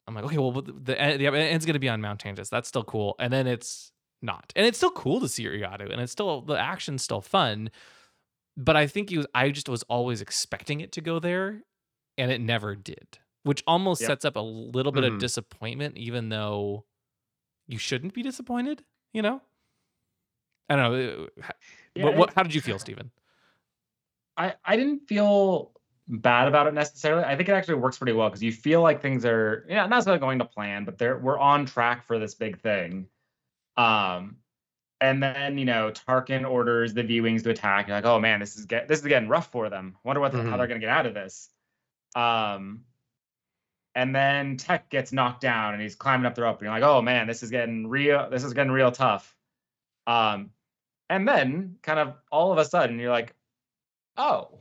[0.08, 2.50] I'm like, okay, well, the, the, the end's going to be on Mount Tantus.
[2.50, 3.16] That's still cool.
[3.20, 3.92] And then it's
[4.22, 4.54] not.
[4.56, 5.92] And it's still cool to see Riatu.
[5.92, 7.70] And it's still, the action's still fun.
[8.56, 11.62] But I think he was, I just was always expecting it to go there.
[12.18, 14.08] And it never did, which almost Yep.
[14.08, 15.14] sets up a little bit Mhm.
[15.16, 16.86] of disappointment, even though
[17.68, 19.42] you shouldn't be disappointed, you know?
[20.70, 21.28] I don't know.
[21.44, 21.52] uh,
[21.96, 23.12] Yeah, what, what, how did you feel, Stephen?
[24.36, 25.74] I I didn't feel
[26.08, 27.24] bad about it necessarily.
[27.24, 29.90] I think it actually works pretty well because you feel like things are yeah not
[29.90, 33.08] necessarily going to plan, but they're we're on track for this big thing.
[33.76, 34.38] Um,
[35.02, 37.88] and then you know Tarkin orders the V-wings to attack.
[37.88, 39.98] You're like, oh man, this is get this is getting rough for them.
[40.04, 40.58] Wonder what the, how Mhm.
[40.58, 41.50] they're gonna get out of this.
[42.16, 42.86] Um,
[43.96, 46.58] and then Tech gets knocked down and he's climbing up the rope.
[46.60, 48.30] And you're like, oh man, this is getting real.
[48.30, 49.36] This is getting real tough.
[50.06, 50.52] Um,
[51.10, 53.34] and then kind of all of a sudden you're like,
[54.18, 54.60] oh,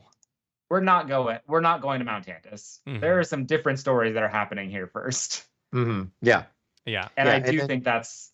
[0.69, 1.39] we're not going.
[1.47, 2.79] We're not going to Mount Tantus.
[2.87, 2.99] Mhm.
[3.01, 6.11] There are some different stories that are happening here first, Mhm.
[6.21, 6.43] Yeah.
[6.85, 7.07] Yeah.
[7.17, 8.31] and Yeah, I and do then- think that's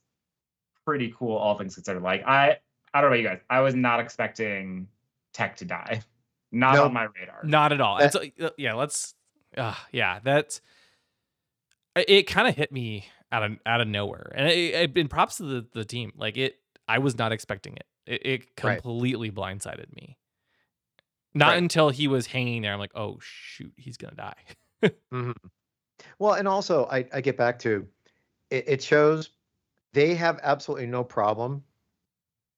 [0.86, 2.04] pretty cool, all things considered.
[2.04, 2.58] Like I,
[2.94, 3.40] I don't know about you guys.
[3.50, 4.88] I was not expecting
[5.34, 6.02] Tech to die.
[6.52, 6.86] Not No.
[6.86, 7.42] on my radar.
[7.44, 7.98] Not at all.
[7.98, 9.16] That- And so, uh, yeah, let's.
[9.58, 10.62] Uh, yeah, that's.
[11.96, 15.10] It, it kind of hit me out of out of nowhere, and it, it, and
[15.10, 16.12] props to the the team.
[16.16, 17.86] Like it, I was not expecting it.
[18.06, 18.82] It, it Right.
[18.82, 20.18] completely blindsided me.
[21.34, 21.58] Not Right.
[21.58, 22.74] until he was hanging there.
[22.74, 24.36] I'm like, oh shoot, he's gonna die.
[25.14, 25.36] Mhm.
[26.20, 27.88] Well, and also I, I get back to
[28.50, 29.30] it, it shows
[29.94, 31.64] they have absolutely no problem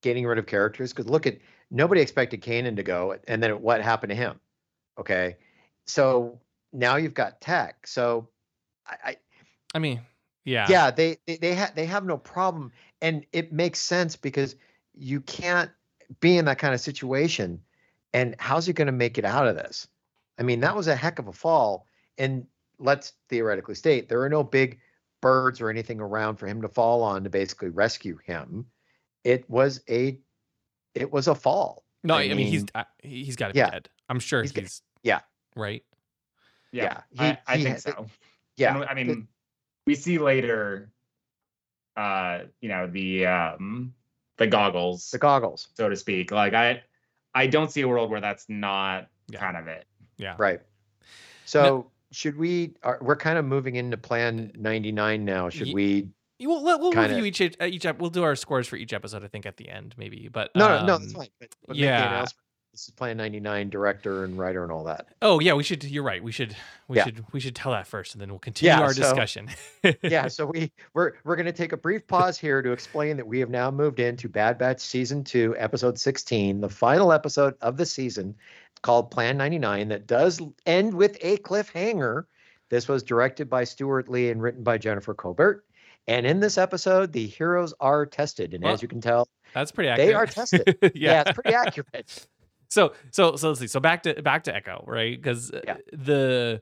[0.01, 1.38] getting rid of characters because look at
[1.69, 4.39] nobody expected Kanan to go and then what happened to him.
[4.97, 5.38] Okay.
[5.85, 6.39] So
[6.73, 7.85] now you've got tech.
[7.88, 8.29] So
[8.88, 9.17] I, I
[9.75, 10.01] I mean,
[10.45, 14.55] yeah, yeah, they they they, ha- they have no problem and it makes sense because
[14.95, 15.69] you can't
[16.21, 17.61] be in that kind of situation
[18.15, 19.88] and how's he going to make it out of this?
[20.39, 21.86] I mean, that was a heck of a fall
[22.17, 22.47] and
[22.80, 24.80] let's theoretically state there are no big
[25.21, 28.65] birds or anything around for him to fall on to basically rescue him.
[29.23, 30.17] It was a
[30.93, 31.84] it was a fall.
[32.04, 33.65] No, I I, mean, he's mean, uh, he- he's got to yeah.
[33.65, 33.89] be dead.
[34.10, 35.19] I'm sure He's he's, got- yeah.
[35.56, 35.84] right.
[36.71, 38.08] Yeah, yeah, he- I, I he think had- so.
[38.58, 38.75] Yeah.
[38.75, 39.28] And I mean,
[39.88, 40.91] we see later,
[41.97, 43.93] uh, you know, the um,
[44.38, 45.67] the goggles, the goggles.
[45.73, 46.32] so to speak.
[46.32, 46.84] Like I,
[47.36, 49.39] I don't see a world where that's not Yeah.
[49.39, 49.86] kind of it.
[50.17, 50.36] Yeah.
[50.39, 50.62] Right.
[51.45, 52.76] So should we?
[52.82, 55.50] Are, we're kind of moving into Plan 99 now.
[55.50, 56.08] Should Ye- we?
[56.39, 58.93] We'll we'll, we'll Kinda- review each uh, each ep- we'll do our scores for each
[58.93, 59.24] episode.
[59.24, 60.98] I think at the end maybe, but No, no, no.
[60.98, 61.30] That's um, fine.
[61.39, 62.26] But, but make the yeah.
[62.75, 65.07] This is Plan 99 director and writer and all that.
[65.21, 65.81] Oh yeah, we should.
[65.85, 66.21] You're right.
[66.21, 66.53] We should.
[66.89, 67.05] We Yeah.
[67.05, 67.23] should.
[67.31, 69.49] We should tell that first, and then we'll continue Yeah, our so- discussion.
[70.03, 73.25] yeah so we we're we're going to take a brief pause here to explain that
[73.25, 77.77] we have now moved into bad batch season 2 episode 16 the final episode of
[77.77, 78.35] the season
[78.81, 82.25] called plan 99 that does end with a cliffhanger
[82.69, 85.59] this was directed by Steward Lee and written by Jennifer Corbett
[86.07, 89.71] and in this episode the heroes are tested and Well, as you can tell That's
[89.71, 90.07] pretty accurate.
[90.09, 90.89] they are tested yeah.
[90.93, 91.21] yeah.
[91.21, 92.27] it's pretty accurate
[92.69, 93.67] So so so let's see.
[93.67, 95.15] So back to back to Echo, right?
[95.15, 95.78] Because Yeah.
[95.93, 96.62] the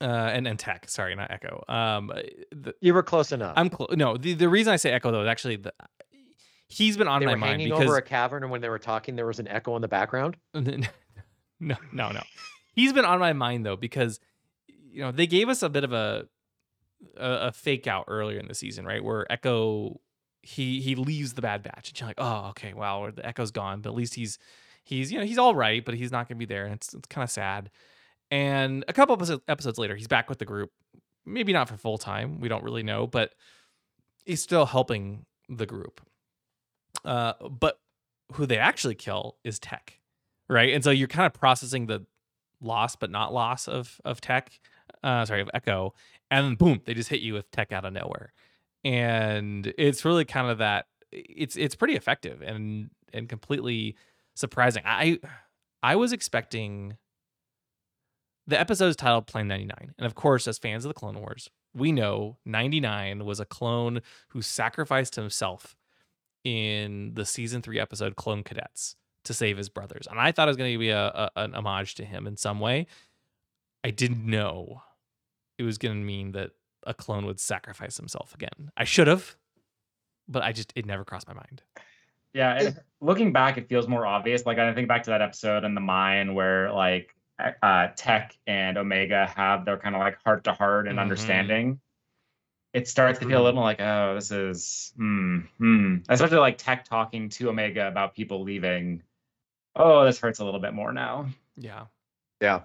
[0.00, 1.64] uh and and Tech, sorry, not Echo.
[1.68, 2.12] Um,
[2.52, 3.90] the, you were close enough I'm close.
[3.96, 5.72] No, the the reason I say Echo though is actually the
[6.68, 8.68] he's been on they my were mind hanging because over a cavern and when they
[8.68, 12.22] were talking there was an echo in the background no, no, no.
[12.74, 14.20] He's been on my mind though because
[14.66, 16.26] you know they gave us a bit of a,
[17.16, 19.02] a a fake out earlier in the season, right?
[19.02, 20.00] Where Echo
[20.42, 23.80] he he leaves the Bad Batch, and you're like, oh, okay, wow, the Echo's gone,
[23.80, 24.38] but at least he's
[24.86, 27.06] he's you know he's all right, but he's not gonna be there, and it's it's
[27.08, 27.70] kind of sad.
[28.30, 29.14] And a couple
[29.48, 30.70] episodes later, he's back with the group.
[31.24, 33.34] Maybe not for full time, we don't really know, but
[34.24, 36.00] he's still helping the group.
[37.04, 37.78] Uh, but
[38.32, 40.00] who they actually kill is Tech
[40.48, 40.72] right?
[40.74, 42.04] And so you're kind of processing the
[42.60, 44.50] loss but not loss of of tech,
[45.02, 45.94] uh, sorry, of Echo,
[46.30, 48.32] and then boom, they just hit you with tech out of nowhere,
[48.84, 50.86] and it's really kind of that.
[51.12, 53.96] It's it's pretty effective and and completely
[54.36, 54.82] surprising.
[54.86, 55.18] I
[55.82, 56.96] I was expecting.
[58.48, 59.94] The episode is titled Plan 99.
[59.98, 64.02] And of course, as fans of the Clone Wars, we know 99 was a clone
[64.28, 65.74] who sacrificed himself
[66.44, 68.94] in the season three episode Clone Cadets
[69.24, 70.06] to save his brothers.
[70.08, 72.36] And I thought it was going to be a, a an homage to him in
[72.36, 72.86] some way.
[73.82, 74.82] I didn't know
[75.58, 76.52] it was going to mean that
[76.86, 78.70] a clone would sacrifice himself again.
[78.76, 79.36] I should have,
[80.28, 81.62] but I just it never crossed my mind.
[82.36, 84.44] Yeah, it, looking back, it feels more obvious.
[84.44, 87.14] Like I think back to that episode in the mine where like
[87.62, 91.02] uh, Tech and Omega have their kind of like heart to heart and Mhm.
[91.02, 91.80] understanding.
[92.74, 95.96] It starts to feel a little like, oh, this is, hmm, hmm.
[96.10, 99.02] Especially like Tech talking to Omega about people leaving.
[99.74, 101.28] Oh, this hurts a little bit more now.
[101.56, 101.86] Yeah.
[102.42, 102.62] Yeah.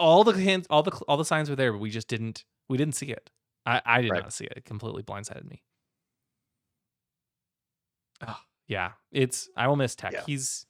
[0.00, 2.76] All the hands all the all the signs were there but we just didn't we
[2.76, 3.30] didn't see it
[3.66, 4.22] i i did Right.
[4.22, 5.60] not see it it completely blindsided me
[8.26, 8.38] oh
[8.72, 10.12] yeah it's i will miss tech.
[10.12, 10.22] Yeah.
[10.26, 10.66] he's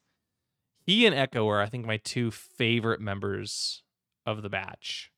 [0.86, 3.82] he and echo are i think my two favorite members
[4.26, 5.10] of the batch.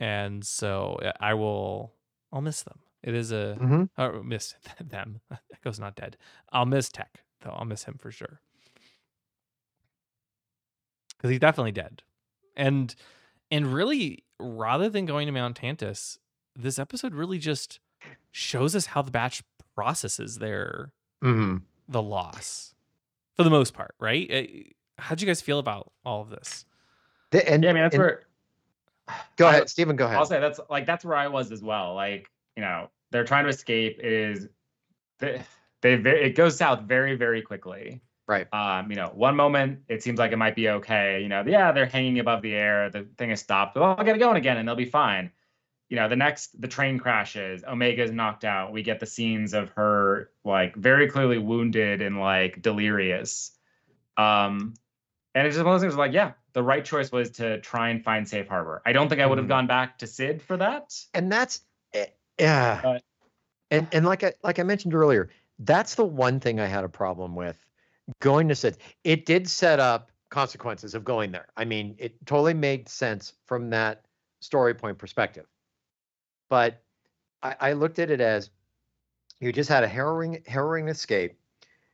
[0.00, 1.94] And so uh, i will
[2.32, 2.78] i'll miss them.
[3.02, 3.88] It is a Mhm.
[3.98, 5.20] or miss them.
[5.52, 6.16] Echo's not dead.
[6.52, 7.50] I'll miss tech though.
[7.58, 8.40] I'll miss him for sure.
[11.16, 12.02] Because he's definitely dead.
[12.56, 12.94] And
[13.50, 16.18] and really rather than going to mount tantiss
[16.56, 17.80] this episode really just
[18.32, 19.42] shows us how the batch
[19.74, 21.62] processes their Mhm.
[21.88, 22.74] The loss
[23.36, 26.64] for the most part right Uh, how'd you guys feel about all of this
[27.30, 28.22] The- and, Yeah, I mean that's and- where
[29.36, 29.96] Go I- ahead, Stephen.
[29.96, 30.16] Go ahead.
[30.16, 31.94] I'll say that's like that's where I was as well.
[31.94, 33.98] Like you know, they're trying to escape.
[33.98, 34.48] It is
[35.18, 35.42] they,
[35.82, 35.92] they
[36.24, 38.00] it goes south very very quickly.
[38.26, 38.46] Right.
[38.54, 41.20] Um, you know, one moment it seems like it might be okay.
[41.20, 42.88] You know, yeah, they're hanging above the air.
[42.88, 43.76] The thing is stopped.
[43.76, 45.30] Well, I'll get it going again, and they'll be fine.
[45.90, 47.62] You know, the next the train crashes.
[47.64, 48.72] Omega's knocked out.
[48.72, 53.52] We get the scenes of her like very clearly wounded and like delirious.
[54.16, 54.74] Um,
[55.34, 57.90] and it's just one of those things like, yeah, the right choice was to try
[57.90, 58.80] and find safe harbor.
[58.86, 59.48] I don't think I would have Mhm.
[59.50, 60.94] gone back to Cid for that.
[61.12, 61.60] and that's
[61.92, 62.06] eh,
[62.38, 63.02] yeah But-
[63.70, 66.88] and and like i like i mentioned earlier that's the one thing i had a
[66.88, 67.56] problem with
[68.20, 72.52] going to cid it did set up consequences of going there i mean it totally
[72.54, 74.04] made sense from that
[74.40, 75.46] story point perspective
[76.48, 76.82] but
[77.42, 78.50] i, I looked at it as
[79.40, 81.38] you just had a harrowing harrowing escape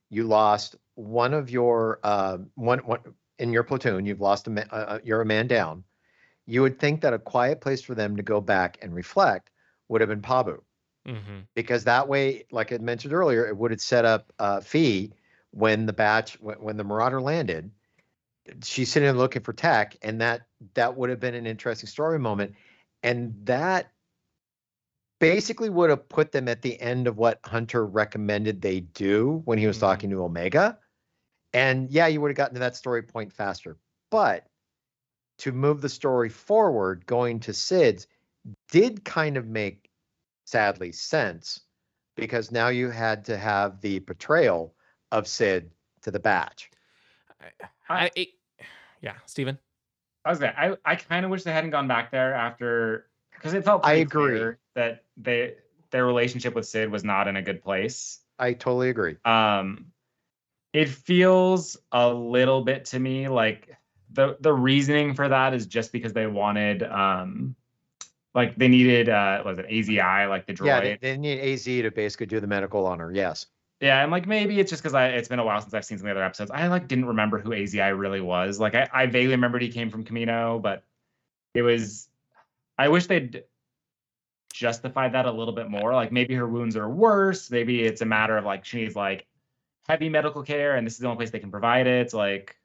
[0.08, 3.00] you lost one of your uh, one one
[3.38, 5.84] in your platoon you've lost a uh, uh, you're a man down
[6.46, 9.50] you would think that a quiet place for them to go back and reflect
[9.88, 10.60] would have been Pabu
[11.06, 11.40] mm-hmm.
[11.54, 15.12] because that way, like I mentioned earlier, it would have set up uh, Phee
[15.50, 17.70] when the batch when, when the Marauder landed.
[18.64, 20.42] She's sitting there looking for Tech, and that
[20.74, 22.54] that would have been an interesting story moment,
[23.02, 23.90] and that
[25.20, 29.58] basically would have put them at the end of what Hunter recommended they do when
[29.58, 29.80] he was Mhm.
[29.80, 30.78] talking to Omega.
[31.52, 33.78] And yeah, you would have gotten to that story point faster.
[34.10, 34.48] But
[35.38, 38.06] to move the story forward, going to Cid's
[38.70, 39.90] did kind of make
[40.44, 41.60] sadly sense
[42.16, 44.74] because now you had to have the betrayal
[45.12, 45.70] of Cid
[46.02, 46.70] to the batch.
[47.88, 48.26] I, I
[49.00, 49.58] yeah stephen
[50.24, 53.09] I was gonna, I, I kind of wish they hadn't gone back there after
[53.40, 54.38] because it felt I agree.
[54.38, 55.54] clear that they
[55.90, 58.20] their relationship with Cid was not in a good place.
[58.38, 59.16] I totally agree.
[59.24, 59.86] Um,
[60.72, 63.76] it feels a little bit to me like
[64.12, 67.54] the the reasoning for that is just because they wanted um
[68.34, 71.64] like they needed uh was it AZI like the droid Yeah, they, they need AZ
[71.64, 73.10] to basically do the medical on her.
[73.12, 73.46] Yes.
[73.80, 75.96] Yeah, and like maybe it's just because I it's been a while since I've seen
[75.98, 76.50] some of the other episodes.
[76.50, 78.60] I like didn't remember who AZI really was.
[78.60, 80.84] Like I, I vaguely remembered he came from Kamino, but
[81.54, 82.09] it was
[82.80, 83.44] I wish they'd
[84.54, 85.92] justified that a little bit more.
[85.94, 87.50] Like maybe her wounds are worse.
[87.50, 89.26] Maybe it's a matter of like she needs like
[89.86, 92.00] heavy medical care and this is the only place they can provide it.
[92.00, 92.56] It's like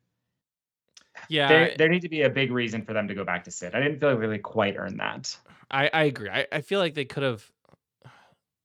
[1.28, 3.52] yeah there there need to be a big reason for them to go back to
[3.52, 3.76] Cid.
[3.76, 5.36] I didn't feel like they really quite earned that.
[5.70, 6.30] I, I agree.
[6.30, 7.52] I, I feel like they could have.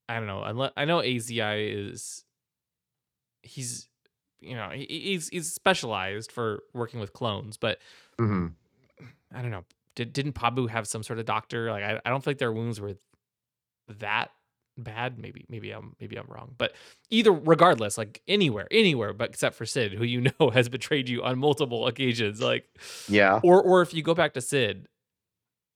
[0.09, 0.43] I don't know.
[0.43, 2.25] Unless, I know AZI is.
[3.43, 3.89] He's,
[4.41, 7.79] you know, he, he's he's specialized for working with clones, but
[8.19, 8.49] hmm
[9.35, 9.65] I don't know.
[9.97, 11.71] Did didn't Pabu have some sort of doctor?
[11.71, 12.95] Like I, I don't feel like their wounds were
[13.99, 14.31] that
[14.79, 15.19] bad.
[15.19, 16.55] Maybe maybe I'm maybe I'm wrong.
[16.57, 16.73] But
[17.11, 21.23] either regardless, like anywhere, anywhere, but except for Cid, who you know has betrayed you
[21.23, 22.41] on multiple occasions.
[22.41, 22.65] Like
[23.09, 23.41] Yeah.
[23.43, 24.87] or or if you go back to Cid,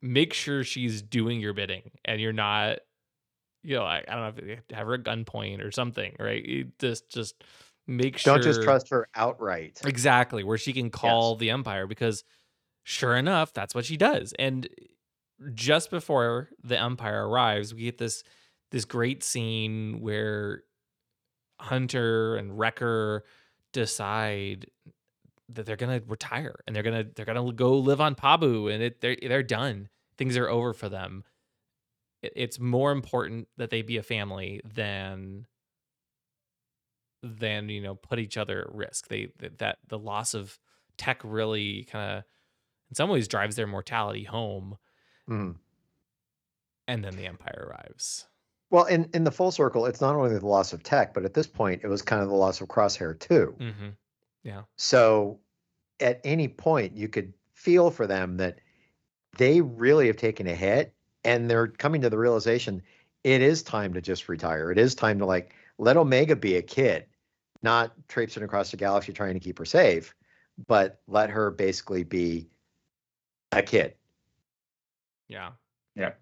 [0.01, 2.79] make sure she's doing your bidding and you're not,
[3.63, 5.71] you know, I, I don't know if you have to have her at gunpoint or
[5.73, 6.45] something, right?
[6.45, 7.35] You just just
[7.87, 9.81] make sure Don't just trust her outright.
[9.85, 12.23] exactly where she can call the Empire because
[12.85, 14.33] sure enough, that's what she does.
[14.39, 14.69] And
[15.53, 18.23] just before the umpire arrives, we get this
[18.71, 20.63] this great scene where
[21.61, 23.25] Hunter and Wrecker
[23.73, 24.67] decide
[25.49, 29.01] that they're gonna retire and they're gonna they're gonna go live on Pabu and it
[29.01, 29.89] they're they're done.
[30.17, 31.25] Things are over for them.
[32.23, 35.47] It, it's more important that they be a family than
[37.23, 39.09] than you know put each other at risk.
[39.09, 40.59] They that, that the loss of
[40.97, 42.25] tech really kind of
[42.95, 44.79] in some ways drives their mortality home
[45.29, 45.57] Mhm.
[46.87, 48.29] and then the empire arrives.
[48.71, 51.35] Well, in in the full circle, it's not only the loss of tech, but at
[51.35, 53.57] this point, it was kind of the loss of Crosshair too.
[53.59, 54.61] Mm-hmm.
[54.77, 55.41] So,
[55.99, 58.61] at any point, you could feel for them that
[59.39, 62.81] they really have taken a hit, and they're coming to the realization
[63.25, 64.71] it is time to just retire.
[64.71, 67.07] It is time to like let Omega be a kid,
[67.63, 70.15] not traipsing across the galaxy trying to keep her safe,
[70.69, 72.51] but let her basically be
[73.59, 73.95] a kid.
[75.29, 75.53] Yeah.
[75.95, 76.13] Yeah.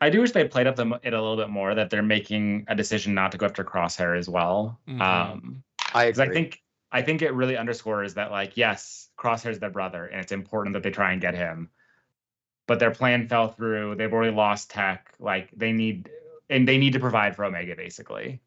[0.00, 2.64] I do wish they played up them it a little bit more that they're making
[2.68, 4.78] a decision not to go after Crosshair as well.
[4.86, 5.00] Mhm.
[5.00, 5.62] Um,
[5.94, 6.62] I because I think
[6.92, 10.82] I think it really underscores that like yes, Crosshair's their brother, and it's important that
[10.82, 11.70] they try and get him.
[12.66, 13.94] But their plan fell through.
[13.94, 15.14] They've already lost tech.
[15.18, 16.10] Like they need,
[16.50, 18.40] and they need to provide for Omega basically.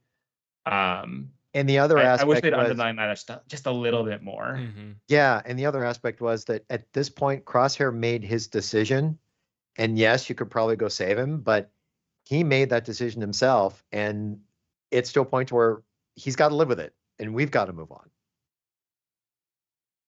[0.65, 3.71] Um, and the other I, I wish they'd was, underline that just a- just a
[3.71, 4.59] little bit more.
[4.59, 4.95] Mhm.
[5.07, 9.17] Yeah, and the other aspect was that at this point, Crosshair made his decision,
[9.77, 11.71] and yes, you could probably go save him, but
[12.25, 14.39] he made that decision himself, and
[14.91, 15.81] it's to a point where
[16.15, 18.09] he's got to live with it, and we've got to move on.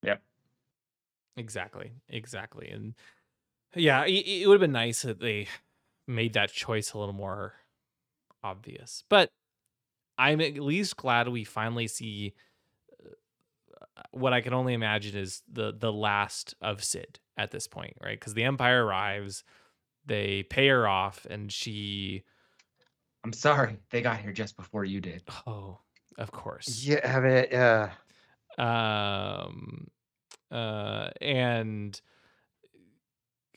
[0.04, 0.22] Yep.
[1.38, 1.92] Exactly.
[2.10, 2.70] Exactly.
[2.70, 2.94] And
[3.76, 5.48] yeah, it, it would have been nice that they
[6.08, 7.54] made that choice a little more
[8.44, 9.04] obvious.
[9.10, 9.32] But
[10.22, 12.36] I'm at least glad we finally see
[13.04, 17.96] uh, what I can only imagine is the the last of Cid at this point,
[18.00, 18.20] right?
[18.20, 19.44] Because the Empire arrives,
[20.06, 22.24] they pay her off, and she,
[23.24, 25.24] I'm sorry, they got here just before you did.
[25.48, 25.80] oh,
[26.20, 27.90] of course, Yeah, I mean, uh,
[28.62, 29.88] um
[30.52, 32.00] uh and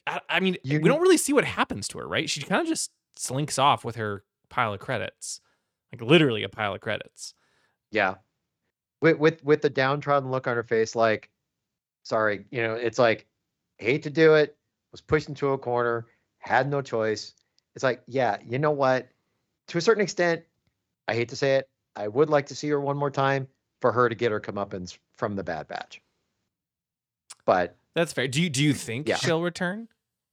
[0.07, 2.63] I, I mean You we don't really see what happens to her right she kind
[2.63, 5.41] of just slinks off with her pile of credits
[6.01, 7.35] like literally a pile of credits
[7.91, 8.15] yeah,
[9.01, 11.31] with with with the downtrodden look on her face, like,
[12.03, 13.27] sorry, you know, it's like,
[13.79, 14.57] hate to do it,
[14.91, 16.07] was pushed into a corner,
[16.39, 17.35] had no choice.
[17.77, 19.09] It's like, yeah, you know what?
[19.69, 20.43] To a certain extent,
[21.07, 23.47] I hate to say it, I would like to see her one more time
[23.81, 26.01] for her to get her comeuppance from the Bad Batch.
[27.45, 29.17] But that's fair do you do you think Yeah.
[29.17, 29.87] she'll return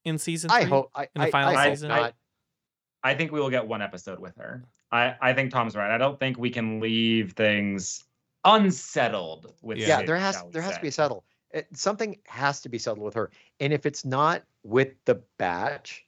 [0.03, 1.89] in season I hope I, in the I- final I season?
[1.89, 2.15] not.
[3.03, 4.63] I think we will get one episode with her.
[4.91, 5.91] I, I think Tom's right.
[5.91, 8.03] I don't think we can leave things
[8.43, 9.87] unsettled with Yeah.
[9.87, 10.95] yeah, Cid, there has shall we there has to be say.
[10.95, 11.23] settled.
[11.51, 16.05] It, something has to be settled with her, and if it's not with the batch,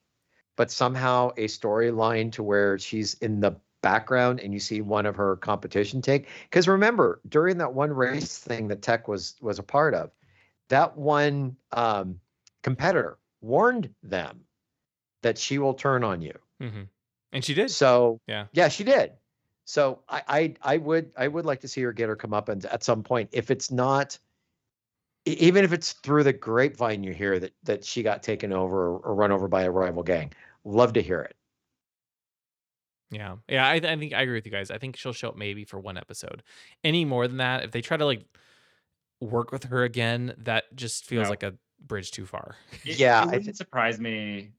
[0.56, 5.16] but somehow a storyline to where she's in the background and you see one of
[5.16, 6.28] her competition take.
[6.44, 10.12] Because remember, during that one race thing that Tech was was a part of,
[10.70, 12.20] that one um,
[12.64, 14.42] competitor warned them
[15.22, 16.38] that she will turn on you.
[16.62, 16.88] Mhm.
[17.34, 18.46] And she did So Yeah.
[18.54, 19.14] yeah, she did.
[19.66, 22.50] So I, I I would I would like to see her get her come up
[22.50, 23.30] and at some point.
[23.32, 24.18] If it's not,
[25.26, 28.98] even if it's through the grapevine, you hear that that she got taken over or,
[29.00, 30.34] or run over by a rival gang.
[30.66, 31.36] Love to hear it.
[33.12, 34.72] Yeah, yeah, I, I think I agree with you guys.
[34.72, 36.42] I think she'll show up maybe for one episode.
[36.84, 38.26] Any more than that, if they try to like
[39.22, 41.30] work with her again, that just feels No.
[41.30, 42.56] like a bridge too far.
[42.84, 44.50] It- Yeah, it I wouldn't surprise me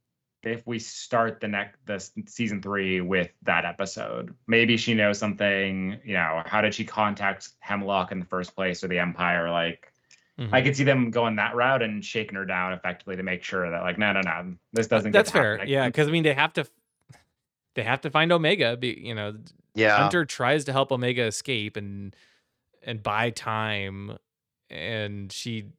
[0.47, 4.35] if we start the next the season three with that episode.
[4.47, 6.01] Maybe she knows something.
[6.05, 9.51] You know, how did she contact Hemlock in the first place or the Empire?
[9.51, 9.93] Like,
[10.39, 10.65] I Mhm.
[10.65, 13.83] could see them going that route and shaking her down effectively to make sure that
[13.83, 15.13] like, no, no, no, this doesn't.
[15.13, 15.55] get That's to happen fair.
[15.57, 15.69] again.
[15.69, 16.67] Yeah, because I mean they have to,
[17.75, 18.77] they have to find Omega.
[18.77, 19.37] Be you know,
[19.75, 22.15] Yeah, Hunter tries to help Omega escape and
[22.83, 24.19] and buy time,
[24.69, 25.71] and she,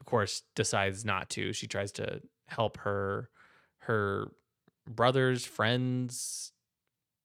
[0.00, 1.52] of course, decides not to.
[1.52, 3.28] She tries to help her
[3.86, 4.28] her
[4.88, 6.52] brothers, friends,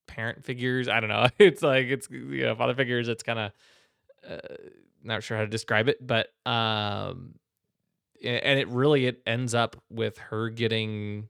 [0.07, 0.87] parent figures.
[0.87, 1.27] I don't know.
[1.39, 3.07] It's like it's you know father figures.
[3.07, 3.51] It's kind of
[4.29, 4.55] uh,
[5.03, 7.35] not sure how to describe it, but um,
[8.23, 11.29] and it really it ends up with her getting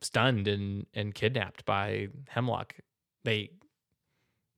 [0.00, 2.74] stunned and and kidnapped by Hemlock.
[3.24, 3.50] They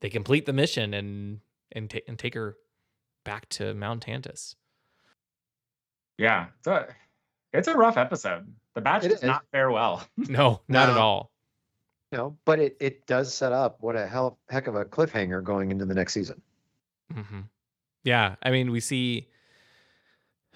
[0.00, 1.40] they complete the mission and
[1.72, 2.56] and, ta- and take her
[3.24, 4.54] back to Mount Tantiss.
[6.18, 6.46] yeah.
[6.58, 6.86] It's a
[7.52, 8.52] it's a rough episode.
[8.74, 9.24] The batch It does is.
[9.24, 10.06] not fare well.
[10.28, 11.30] No, not at all.
[12.12, 15.70] No, but it it does set up what a hell heck of a cliffhanger going
[15.70, 16.40] into the next season.
[17.12, 17.40] hmm
[18.04, 19.28] Yeah, I mean, we see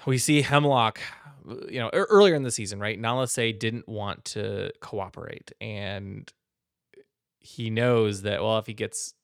[0.07, 1.01] we see Hemlock,
[1.69, 2.99] you know, earlier in the season, right?
[2.99, 6.33] Nala Se didn't want to cooperate, and
[7.41, 9.15] he knows that well, if he gets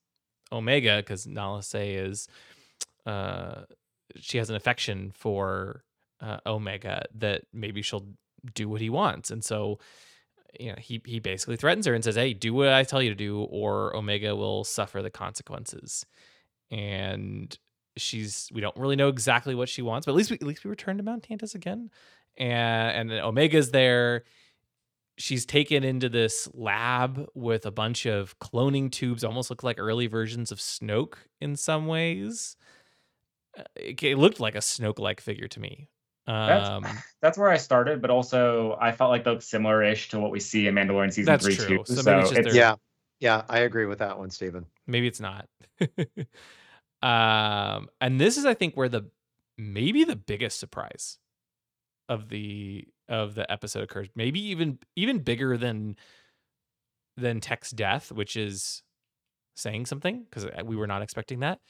[0.51, 2.27] Omega, because Nala Se is,
[3.07, 3.63] uh,
[4.17, 5.85] she has an affection for
[6.21, 8.07] uh, Omega, that maybe she'll
[8.55, 9.79] do what he wants, and so.
[10.61, 13.11] You know, he he basically threatens her and says, "Hey, do what I tell you
[13.11, 16.07] to do, or Omega will suffer the consequences."
[16.71, 17.59] and
[17.97, 20.65] she's we don't really know exactly what she wants, but at least we at least
[20.65, 21.91] we return to Mount Tantiss again,
[22.37, 24.25] and and Omega's there.
[25.17, 30.07] she's taken into this lab with a bunch of cloning tubes, almost look like early
[30.07, 32.57] versions of Snoke in some ways.
[33.59, 35.89] Uh, It, looked like a Snoke-like figure to me.
[36.27, 36.87] That's- Um,
[37.23, 40.41] That's where I started, but also I felt like they looked similar-ish to what we
[40.41, 41.79] see in Mandalorian season That's three true.
[41.79, 41.85] too.
[41.87, 42.75] So So, maybe it's just it's, their- Yeah.
[43.21, 44.67] Yeah, I agree with that one, Stephen.
[44.87, 45.49] maybe it's not.
[47.03, 49.09] um, and this is, I think, where the
[49.57, 51.19] maybe the biggest surprise
[52.09, 54.09] of the of the episode occurs.
[54.15, 55.97] Maybe even even bigger than
[57.17, 58.83] than Tech's death, which is
[59.57, 61.61] saying something because we were not expecting that.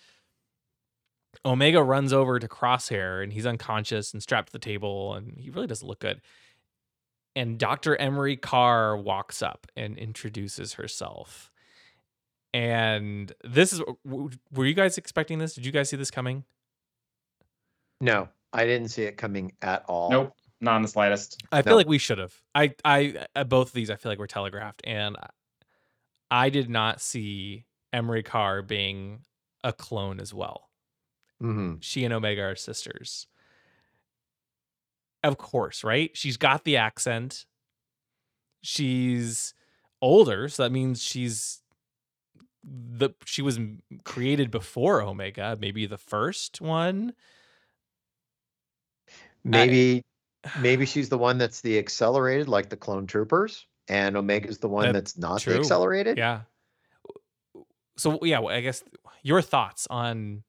[1.44, 5.50] Omega runs over to Crosshair and he's unconscious and strapped to the table, and he
[5.50, 6.20] really doesn't look good.
[7.36, 7.96] And Dr.
[7.96, 11.50] Emerie Karr walks up and introduces herself.
[12.52, 15.54] And this is were you guys expecting this?
[15.54, 16.44] Did you guys see this coming?
[18.00, 20.10] No, I didn't see it coming at all.
[20.10, 21.42] nope, not in the slightest.
[21.50, 21.76] I feel No.
[21.78, 22.34] like we should have.
[22.54, 25.30] I, I, uh, both of these, I feel like were telegraphed, and I-
[26.30, 29.24] I did not see Emerie Karr being
[29.62, 30.70] a clone as well.
[31.40, 33.26] Hmm She and Omega are sisters.
[35.22, 36.10] Of course, right?
[36.14, 37.46] She's got the accent.
[38.62, 39.54] She's
[40.02, 41.62] older, so that means she's
[42.62, 43.58] the she was
[44.04, 47.14] created before Omega, maybe the first one.
[49.44, 50.02] Maybe
[50.60, 54.84] maybe she's the one that's the accelerated, like the clone troopers, and Omega's the one
[54.86, 55.54] That- that's not true.
[55.54, 56.16] the accelerated.
[56.18, 56.42] Yeah.
[57.96, 58.82] So yeah, I guess
[59.22, 60.42] your thoughts on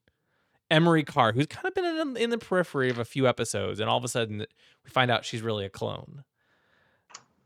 [0.70, 3.88] Emerie Karr, who's kind of been in, in the periphery of a few episodes, and
[3.88, 6.24] all of a sudden we find out she's really a clone.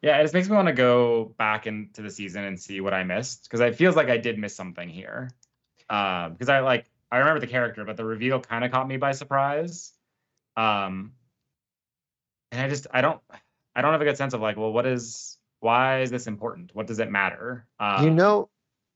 [0.03, 2.95] Yeah, it just makes me want to go back into the season and see what
[2.95, 5.31] I missed because it feels like I did miss something here.
[5.91, 8.97] Um, because I like I remember the character, but the reveal kind of caught me
[8.97, 9.93] by surprise.
[10.57, 11.13] Um,
[12.53, 13.21] and I just I don't
[13.77, 16.75] I don't have a good sense of like, well, what is why is this important?
[16.75, 17.67] What does it matter?
[17.79, 18.49] Uh, You know,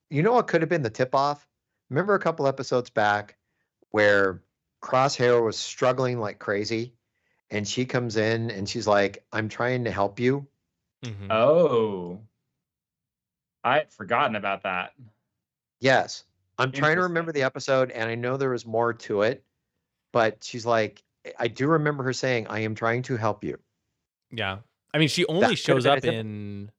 [0.08, 1.46] you know what could have been the tip off?
[1.90, 3.36] Remember a couple episodes back
[3.94, 4.42] where
[4.82, 6.92] Crosshair was struggling like crazy
[7.50, 10.48] and she comes in and she's like, I'm trying to help you.
[11.04, 11.30] Mhm.
[11.30, 12.18] Oh,
[13.62, 14.94] I had forgotten about that.
[15.78, 16.24] Yes.
[16.58, 19.44] I'm trying to remember the episode and I know there was more to it,
[20.12, 21.04] but she's like,
[21.38, 23.60] I do remember her saying, I am trying to help you.
[24.32, 24.58] Yeah.
[24.92, 26.72] I mean, she only could've shows up in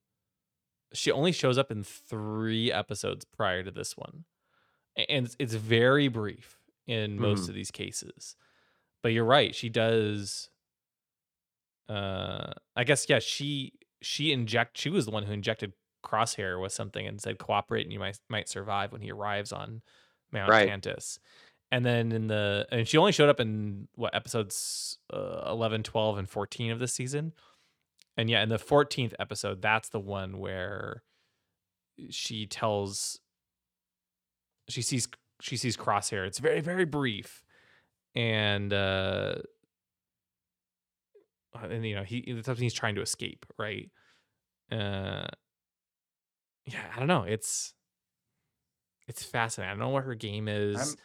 [0.92, 4.26] she only shows up in 3 episodes prior to this one.
[4.98, 6.58] And it's, it's very brief
[6.88, 7.50] in most Mhm.
[7.50, 8.36] of these cases.
[9.04, 10.50] But you're right, she does
[11.90, 15.74] uh I guess yeah, she she inject she was the one who injected
[16.04, 19.82] Crosshair with something and said cooperate and you might might survive when he arrives on
[20.32, 20.68] Mount Right.
[20.70, 21.20] Tantiss.
[21.72, 26.18] And then in the and she only showed up in what episodes uh, 11, 12
[26.18, 27.34] and 14 of this season.
[28.18, 31.04] And yeah, in the 14th episode, that's the one where
[32.10, 33.20] she tells
[34.70, 35.08] she sees
[35.42, 36.26] she sees Crosshair.
[36.26, 37.44] It's very very brief.
[38.16, 39.36] And uh
[41.62, 43.90] and you know, he it's something he's trying to escape, right?
[44.72, 45.28] Uh
[46.66, 47.24] yeah, I don't know.
[47.24, 47.74] It's
[49.08, 49.70] it's fascinating.
[49.70, 50.78] I don't know what her game is.
[50.78, 50.96] I'm-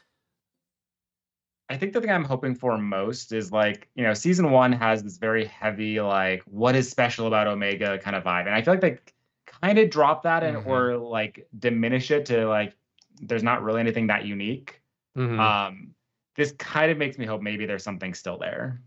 [1.68, 5.04] I think the thing I'm hoping for most is like, you know, season one has
[5.04, 8.46] this very heavy, like, what is special about Omega kind of vibe.
[8.46, 8.98] And I feel like they
[9.46, 10.66] kind of drop that and Mhm.
[10.66, 12.74] or like diminish it to like
[13.20, 14.80] there's not really anything that unique.
[15.16, 15.38] Mhm.
[15.38, 15.94] Um,
[16.36, 18.82] this kind of makes me hope maybe there's something still there.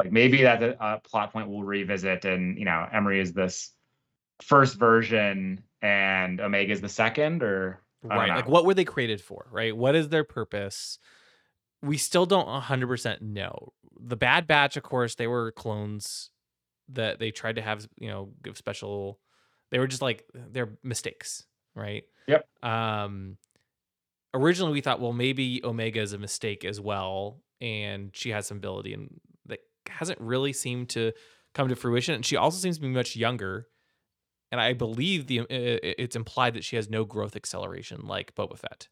[0.00, 3.72] Like maybe that's a, a plot point we'll revisit and you know, Emerie is this
[4.42, 9.48] first version and Omega is the second, or right like what were they created for
[9.50, 10.98] right what is their purpose
[11.82, 16.30] we still don't 100% know the bad batch of course they were clones
[16.88, 19.18] that they tried to have you know give special
[19.70, 22.46] they were just like they're mistakes right Yep.
[22.62, 23.36] um
[24.34, 28.58] originally we thought well maybe omega is a mistake as well and she has some
[28.58, 31.12] ability and that hasn't really seemed to
[31.54, 33.66] come to fruition and she also seems to be much younger
[34.50, 38.58] and I believe the uh, it's implied that she has no growth acceleration like Boba
[38.58, 38.88] Fett.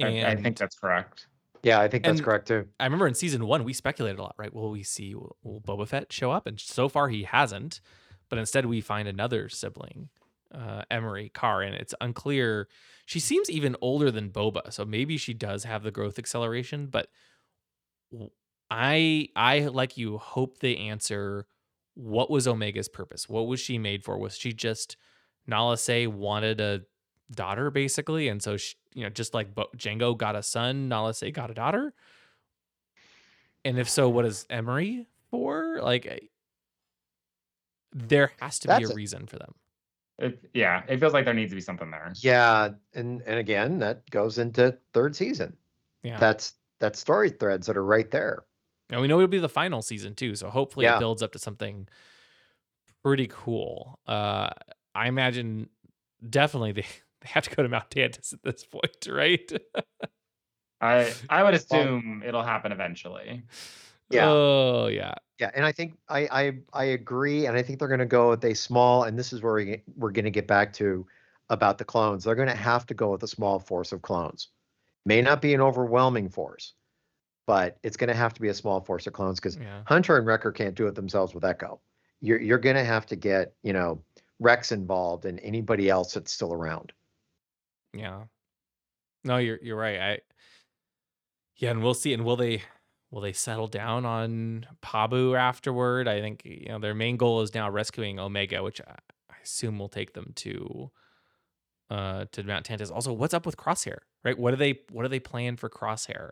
[0.00, 1.26] I, I think that's correct.
[1.62, 2.66] yeah, I think that's and- correct too.
[2.78, 4.52] I remember in season one we speculated a lot, right?
[4.52, 6.46] Will we see will, will Boba Fett show up?
[6.46, 7.80] And so far he hasn't,
[8.28, 10.08] but instead we find another sibling,
[10.54, 12.68] uh, Emerie Karr, and it's unclear.
[13.06, 16.86] She seems even older than Boba, so maybe she does have the growth acceleration.
[16.86, 17.08] But
[18.70, 21.46] I, I like you hope they answer
[21.94, 23.28] what was Omega's purpose?
[23.28, 24.18] What was she made for?
[24.18, 24.96] Was she just
[25.46, 26.82] Nala Se wanted a
[27.32, 31.14] daughter basically, and so she, you know, just like Bo- Jango got a son, Nala
[31.14, 31.92] Se got a daughter.
[33.64, 35.80] And if so, what is Emerie for?
[35.82, 36.30] Like,
[37.92, 39.54] there has to be That's a reason for them.
[40.18, 42.12] It, yeah, it feels like there needs to be something there.
[42.16, 45.56] Yeah, and and again, that goes into third season.
[46.02, 46.18] Yeah.
[46.18, 48.44] That's that's story threads that are right there.
[48.90, 50.96] And we know it'll be the final season too, so hopefully Yeah.
[50.96, 51.88] it builds up to something
[53.02, 54.00] pretty cool.
[54.06, 54.50] Uh
[54.94, 55.68] I imagine
[56.28, 56.86] definitely they,
[57.20, 59.52] they have to go to Mount Tantiss at this point, right?
[60.80, 63.42] I I would assume it'll happen eventually.
[64.10, 64.28] Yeah.
[64.28, 65.14] Oh yeah.
[65.38, 68.30] Yeah, and I think I I I agree, and I think they're going to go
[68.30, 71.06] with a small, and this is where we, we're going to get back to
[71.48, 72.24] about the clones.
[72.24, 74.48] They're going to have to go with a small force of clones.
[75.06, 76.74] May not be an overwhelming force,
[77.46, 79.82] but it's going to have to be a small force of clones because Yeah.
[79.86, 81.80] Hunter and Wrecker can't do it themselves with Echo.
[82.20, 84.02] You're you're going to have to get you know
[84.40, 86.92] Rex involved and anybody else that's still around.
[87.94, 88.24] Yeah.
[89.24, 90.00] No, you're you're right.
[90.00, 90.18] I
[91.56, 92.12] Yeah, and we'll see.
[92.12, 92.62] And will they
[93.10, 96.08] will they settle down on Pabu afterward?
[96.08, 98.96] I think you know their main goal is now rescuing Omega, which I,
[99.30, 100.90] I assume will take them to
[101.90, 102.90] uh to Mount Tantiss.
[102.92, 103.98] Also, what's up with Crosshair?
[104.24, 104.38] Right?
[104.38, 106.30] What do they what do they plan for Crosshair?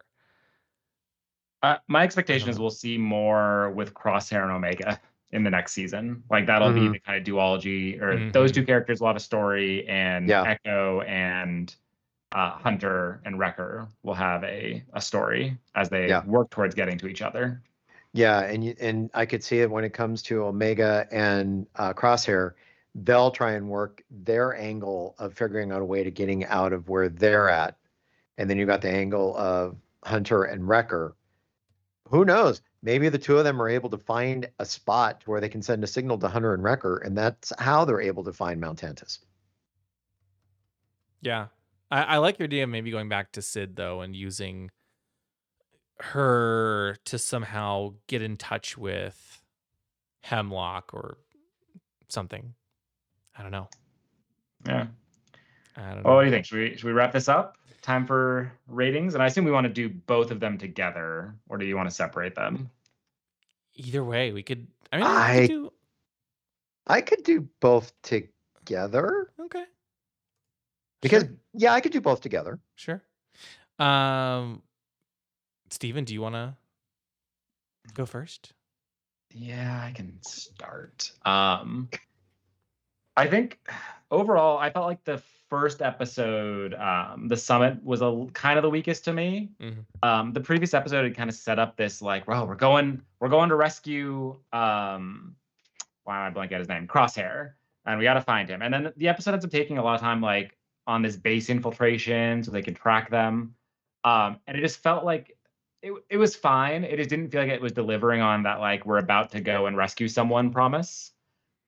[1.62, 5.01] Uh, my expectation is we'll see more with Crosshair and Omega
[5.33, 6.22] in the next season.
[6.31, 6.93] Like that'll be Mhm.
[6.93, 10.43] the kind of duology, or those two characters will have a story, and Yeah.
[10.43, 11.74] Echo and
[12.33, 16.24] uh, Hunter and Wrecker will have a a story as they Yeah.
[16.24, 17.62] work towards getting to each other.
[18.12, 21.93] Yeah, and you, and I could see it when it comes to Omega and uh,
[21.93, 22.55] Crosshair.
[22.95, 26.89] They'll try and work their angle of figuring out a way to getting out of
[26.89, 27.77] where they're at,
[28.39, 31.14] and then you got the angle of Hunter and Wrecker.
[32.09, 32.62] Who knows?
[32.83, 35.85] Maybe the two of them are able to find a spot where they can send
[35.85, 39.18] a signal to Hunter and Wrecker, and that's how they're able to find Mount Tantiss.
[41.20, 41.49] Yeah.
[41.91, 44.70] I, I like your idea of maybe going back to Cid though and using
[45.99, 49.43] her to somehow get in touch with
[50.22, 51.18] Hemlock or
[52.09, 52.55] something.
[53.39, 53.68] I don't know.
[54.66, 54.87] Yeah.
[55.76, 56.03] I don't know.
[56.05, 56.47] Well, what do you think?
[56.47, 57.57] Should we should we wrap this up?
[57.82, 61.57] Time for ratings, and I assume we want to do both of them together, or
[61.57, 62.68] do you want to separate them?
[63.74, 64.66] Either way, we could.
[64.93, 65.72] I mean, we I- could do.
[66.89, 69.64] I could do both together Okay.
[71.09, 71.32] Because Sure.
[71.54, 72.59] yeah, I could do both together.
[72.74, 73.02] Sure.
[73.78, 74.62] Um,
[75.70, 76.54] Stephen, do you want to
[77.94, 78.52] go first?
[79.34, 81.12] Yeah, I can start.
[81.24, 81.88] Um
[83.16, 83.59] I think
[84.11, 88.68] overall I felt like the first episode, um, the summit was a kind of the
[88.70, 89.50] weakest to me.
[89.61, 89.84] Mhm.
[90.02, 93.28] Um, the previous episode had kind of set up this like, well, we're going, we're
[93.28, 95.34] going to rescue um
[96.04, 96.86] why am I blanking at his name?
[96.86, 97.52] Crosshair.
[97.84, 98.62] And we gotta find him.
[98.62, 100.57] And then the episode ends up taking a lot of time like
[100.87, 103.55] on this base infiltration so they can track them.
[104.05, 105.37] Um, and it just felt like
[105.82, 106.84] it, it was fine.
[106.84, 109.66] It just didn't feel like it was delivering on that like we're about to go
[109.66, 111.12] and rescue someone promise.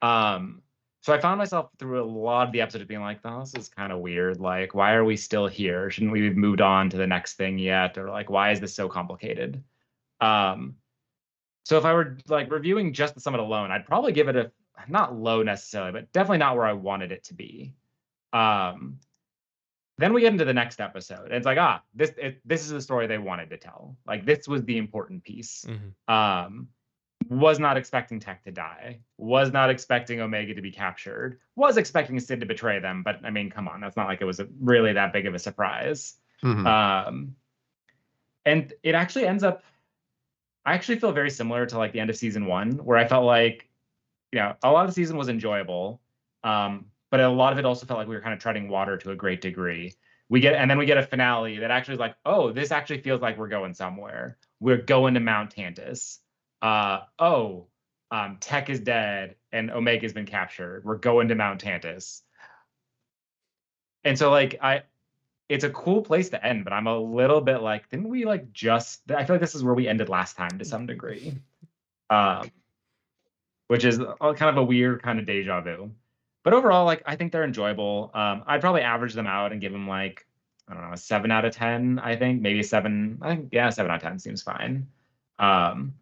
[0.02, 0.62] Um,
[1.00, 3.68] so I found myself through a lot of the episode being like, oh, this is
[3.68, 4.40] kind of weird.
[4.40, 5.90] Like, why are we still here?
[5.90, 7.96] Shouldn't we have moved on to the next thing yet?
[7.96, 9.62] Or like, why is this so complicated?
[10.20, 10.76] Um,
[11.64, 14.50] so if I were like reviewing just the summit alone, I'd probably give it a
[14.88, 17.74] not low necessarily, but definitely not where I wanted it to be.
[18.32, 18.98] Um,
[19.98, 21.26] then we get into the next episode.
[21.26, 23.96] And it's like, ah, this it, this is the story they wanted to tell.
[24.06, 25.66] Like this was the important piece.
[25.68, 26.12] Mhm.
[26.12, 26.68] Um,
[27.28, 29.00] was not expecting Tech to die.
[29.18, 31.40] Was not expecting Omega to be captured.
[31.56, 33.02] Was expecting Cid to betray them.
[33.02, 35.34] But I mean, come on, that's not like it was a, really that big of
[35.34, 36.14] a surprise.
[36.42, 36.66] Mhm.
[36.66, 37.36] Um,
[38.46, 39.64] and it actually ends up.
[40.64, 43.24] I actually feel very similar to like the end of season one, where I felt
[43.24, 43.68] like,
[44.32, 46.00] you know, a lot of the season was enjoyable,
[46.44, 48.96] um, but a lot of it also felt like we were kind of treading water
[48.98, 49.94] to a great degree.
[50.28, 53.00] We get, and then we get a finale that actually is like, oh, this actually
[53.00, 54.36] feels like we're going somewhere.
[54.60, 56.18] We're going to Mount Tantiss.
[56.60, 57.68] Uh, oh,
[58.10, 60.84] um, Tech is dead and Omega's been captured.
[60.84, 62.22] We're going to Mount Tantiss.
[64.04, 64.82] And so, like, I,
[65.48, 68.52] it's a cool place to end, but I'm a little bit like, didn't we like
[68.52, 69.10] just?
[69.10, 71.38] I feel like this is where we ended last time to some degree,
[72.10, 72.50] um,
[73.68, 75.90] which is kind of a weird kind of deja vu.
[76.48, 78.10] But overall, like I think they're enjoyable.
[78.14, 80.26] Um, I'd probably average them out and give them like
[80.66, 81.98] I don't know a seven out of ten.
[81.98, 83.18] I think maybe seven.
[83.20, 84.86] I think yeah, seven out of ten seems fine.
[85.38, 85.92] Um,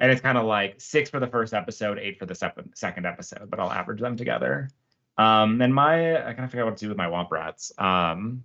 [0.00, 3.06] and it's kind of like six for the first episode, eight for the sep- second
[3.06, 4.70] episode, but I'll average them together.
[5.18, 7.70] Um, and my I kind of figure out what to do with my Womp Rats.
[7.78, 8.42] Um,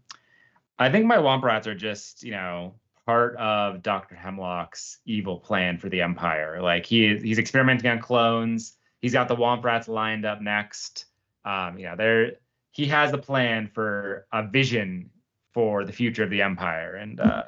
[0.78, 2.76] I think my Womp Rats are just, you know,
[3.08, 4.14] part of Dr.
[4.14, 6.62] Hemlock's evil plan for the Empire.
[6.62, 8.78] Like he he's experimenting on clones.
[9.02, 11.07] He's got the Womp Rats lined up next.
[11.48, 12.34] Um, you know, there
[12.72, 15.10] he has a plan for a vision
[15.54, 16.96] for the future of the Empire.
[16.96, 17.44] And uh,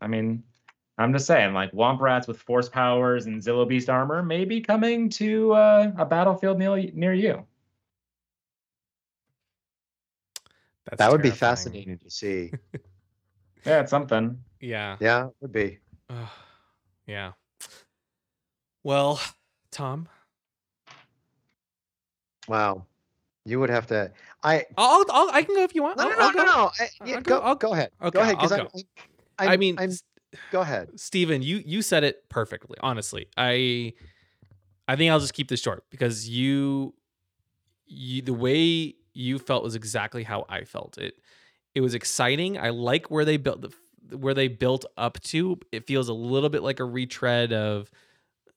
[0.00, 0.42] I mean,
[0.96, 4.62] I'm just saying, like Womp Rats with force powers and Zillo Beast armor may be
[4.62, 7.44] coming to uh, a battlefield near, near you.
[10.86, 12.52] That's that would be fascinating to see.
[13.64, 14.38] Yeah, it's something.
[14.60, 14.96] Yeah.
[15.00, 15.80] yeah, it would be.
[16.08, 16.28] Ugh,
[17.08, 17.32] yeah.
[18.84, 19.20] Well,
[19.72, 20.08] Tom,
[22.46, 22.86] Wow.
[23.46, 24.12] You would have to.
[24.42, 25.96] I I'll, I'll I can go if you want.
[25.98, 26.44] no I'll- no no I'll no.
[26.44, 26.44] go.
[26.44, 26.70] no.
[26.80, 27.90] I, yeah, go, go- I'll- go ahead.
[28.02, 28.68] okay, go ahead I'll I'm.
[29.38, 29.90] I'm, I mean, I'm,
[30.50, 30.98] go ahead.
[30.98, 31.42] Stephen.
[31.42, 32.76] you you said it perfectly.
[32.80, 33.92] Honestly, I
[34.88, 36.94] I think I'll just keep this short because you
[37.86, 40.98] you the way you felt was exactly how I felt.
[40.98, 41.14] It
[41.74, 42.58] it was exciting.
[42.58, 45.58] I like where they built the where they built up to.
[45.72, 47.90] It feels a little bit like a retread of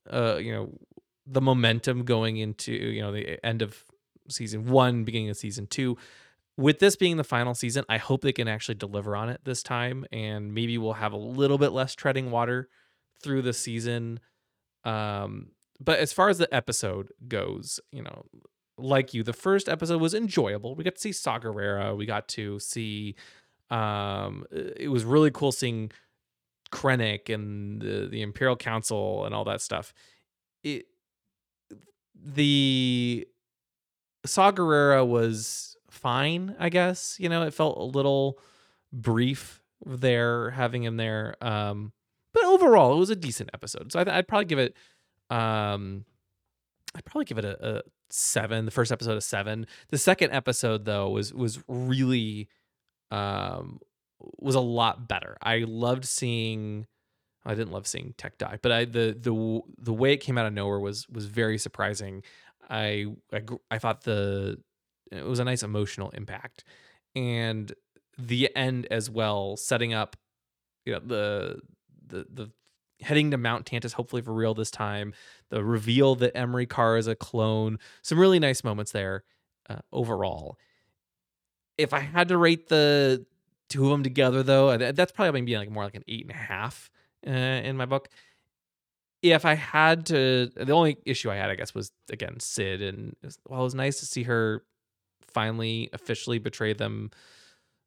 [0.10, 0.74] uh you know
[1.28, 3.84] the momentum going into you know the end of
[4.30, 5.98] season 1 beginning of season 2
[6.60, 9.64] with this being the final season, I hope they can actually deliver on it this
[9.64, 12.68] time, and maybe we'll have a little bit less treading water
[13.24, 14.20] through the season.
[14.84, 18.26] Um, but as far as the episode goes, you know,
[18.78, 20.76] like you, the first episode was enjoyable.
[20.76, 21.96] We got to see Saw Gerrera.
[21.96, 23.16] We got to see.
[23.70, 25.92] Um, it was really cool seeing
[26.74, 29.94] Krennic and the, the Imperial Council and all that stuff.
[30.64, 30.88] It
[32.14, 33.26] the
[34.26, 37.18] Saw Gerrera was fine, I guess.
[37.20, 38.40] You know, it felt a little
[38.92, 41.36] brief there having him there.
[41.42, 41.94] Um,
[42.34, 43.92] but overall, it was a decent episode.
[43.92, 44.76] So I I'd probably give it,
[45.30, 46.06] um,
[46.96, 48.66] I'd probably give it a, a seven.
[48.66, 49.68] The first episode a seven.
[49.90, 52.50] The second episode though was was really,
[53.12, 53.80] um,
[54.38, 55.38] was a lot better.
[55.42, 56.88] I loved seeing.
[57.46, 60.46] I didn't love seeing Tech die, but I the the the way it came out
[60.46, 62.22] of nowhere was was very surprising.
[62.70, 63.42] I I,
[63.72, 64.60] I thought the
[65.12, 66.64] it was a nice emotional impact,
[67.16, 67.74] and
[68.18, 70.16] the end as well, setting up
[70.86, 71.60] you know the
[72.08, 72.52] the the
[73.02, 75.14] heading to Mount Tantiss hopefully for real this time.
[75.50, 77.80] The reveal that Emerie Karr is a clone.
[78.02, 79.24] Some really nice moments there
[79.70, 80.58] uh, overall.
[81.78, 83.26] If I had to rate the
[83.70, 86.24] two of them together, though, that's probably going to be like more like an eight
[86.24, 86.92] and a half
[87.26, 88.10] uh, in my book.
[89.22, 93.16] If I had to, the only issue I had, I guess, was again Cid, and
[93.46, 94.64] while it was nice to see her
[95.28, 97.12] finally officially betray them,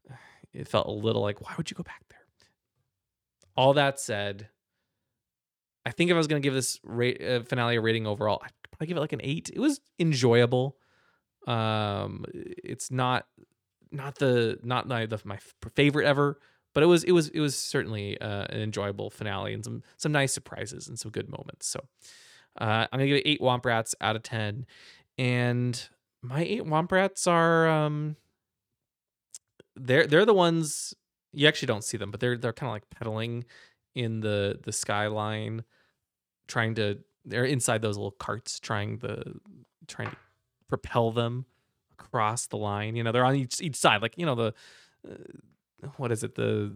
[0.52, 2.18] it felt a little like, why would you go back there?
[3.56, 4.48] All that said,
[5.84, 8.40] I think if I was going to give this rate, uh, finale a rating overall,
[8.42, 9.50] I'd probably give it like an eight.
[9.52, 10.76] It was enjoyable.
[11.46, 13.26] Um, it's not
[13.90, 15.38] not the not my the, my
[15.74, 16.38] favorite ever,
[16.74, 20.12] but it was it was it was certainly uh, an enjoyable finale and some some
[20.12, 21.66] nice surprises and some good moments.
[21.66, 21.80] So
[22.60, 24.66] uh, I'm gonna give it eight Womp Rats out of ten,
[25.18, 25.88] and
[26.22, 28.16] my eight Womp Rats are um
[29.76, 30.94] they're they're the ones
[31.32, 33.44] you actually don't see them, but they're they're kind of like pedaling
[33.94, 35.64] in the the skyline,
[36.46, 39.34] trying to they're inside those little carts, trying the
[39.86, 40.16] trying to
[40.68, 41.46] propel them
[41.98, 42.96] across the line.
[42.96, 44.54] You know, they're on each each side, like you know the
[45.08, 45.14] uh,
[45.96, 46.74] what is it the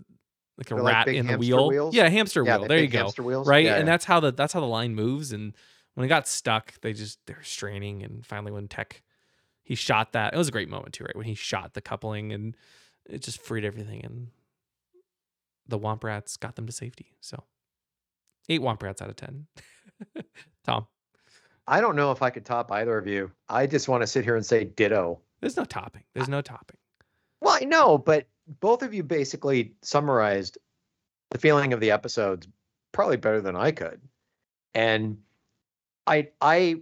[0.59, 1.69] like a They're like rat big in the wheel.
[1.69, 1.95] wheels?
[1.95, 2.63] Yeah, hamster Yeah, wheel.
[2.63, 3.11] the There you go.
[3.23, 3.47] wheels?
[3.47, 3.93] Right, Yeah, and yeah.
[3.93, 5.33] that's how the that's how the line moves.
[5.33, 5.53] And
[5.95, 8.03] when it got stuck, they just they're straining.
[8.03, 9.03] And finally, when Tech
[9.63, 11.17] he shot that, it was a great moment too, right?
[11.17, 12.57] When he shot the coupling and
[13.09, 14.29] it just freed everything, and
[15.69, 17.13] the Womp Rats got them to safety.
[17.21, 17.45] So
[18.49, 19.47] eight Womp Rats out of ten.
[20.65, 20.87] Tom,
[21.67, 23.31] I don't know if I could top either of you.
[23.49, 25.21] I just want to sit here and say ditto.
[25.41, 26.05] there's no topping.
[26.15, 26.77] There's no topping.
[27.41, 28.27] Well, I know, but
[28.61, 30.59] both of you basically summarized
[31.31, 32.47] the feeling of the episodes
[32.93, 34.01] probably better than I could.
[34.75, 35.19] And
[36.07, 36.81] I I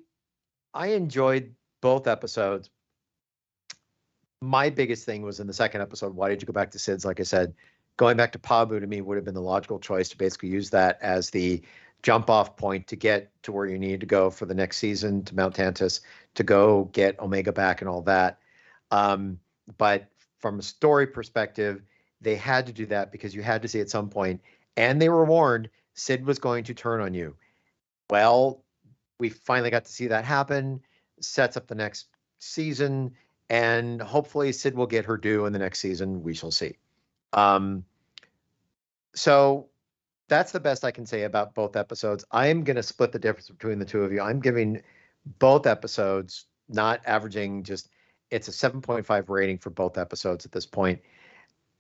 [0.73, 2.71] I enjoyed both episodes.
[4.43, 7.05] My biggest thing was in the second episode, why did you go back to Cid's?
[7.05, 7.55] Like I said,
[7.97, 10.71] going back to Pabu to me would have been the logical choice to basically use
[10.71, 11.63] that as the
[12.03, 15.25] jump off point to get to where you need to go for the next season
[15.25, 16.01] to Mount Tantiss
[16.35, 18.39] to go get Omega back and all that.
[18.91, 19.39] Um,
[19.79, 20.11] but
[20.45, 21.81] from a story perspective,
[22.21, 24.43] they had to do that because you had to see at some point,
[24.77, 27.35] and they were warned Cid was going to turn on you.
[28.11, 28.63] Well,
[29.19, 30.83] we finally got to see that happen.
[31.19, 32.09] Sets up the next
[32.41, 33.15] season,
[33.49, 36.23] and hopefully Cid will get her due in the next season.
[36.23, 36.77] We shall see.
[37.33, 37.87] Um,
[39.15, 39.69] so
[40.29, 42.23] that's the best I can say about both episodes.
[42.31, 44.21] I am going to split the difference between the two of you.
[44.21, 44.83] I'm giving
[45.39, 47.89] both episodes, not averaging just
[48.35, 51.01] it's a 7.5 rating for both episodes at this point.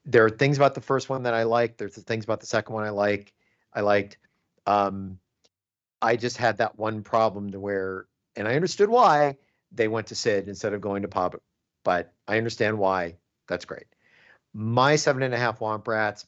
[0.06, 1.76] There are things about the first one that I like.
[1.76, 3.32] There's the things about the second one I like.
[3.72, 4.18] I liked.
[4.64, 5.18] Um,
[6.00, 9.36] I just had that one problem to where, and I understood why
[9.72, 11.40] they went to Cid instead of going to Pabu,
[11.82, 13.16] but I understand why.
[13.48, 13.86] That's great.
[14.52, 16.24] My seven and a half Womp Rats.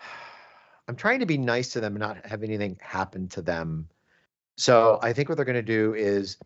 [0.00, 0.06] I'm
[0.88, 3.88] I'm trying to be nice to them and not have anything happen to them.
[4.56, 6.38] So I think what they're going to do is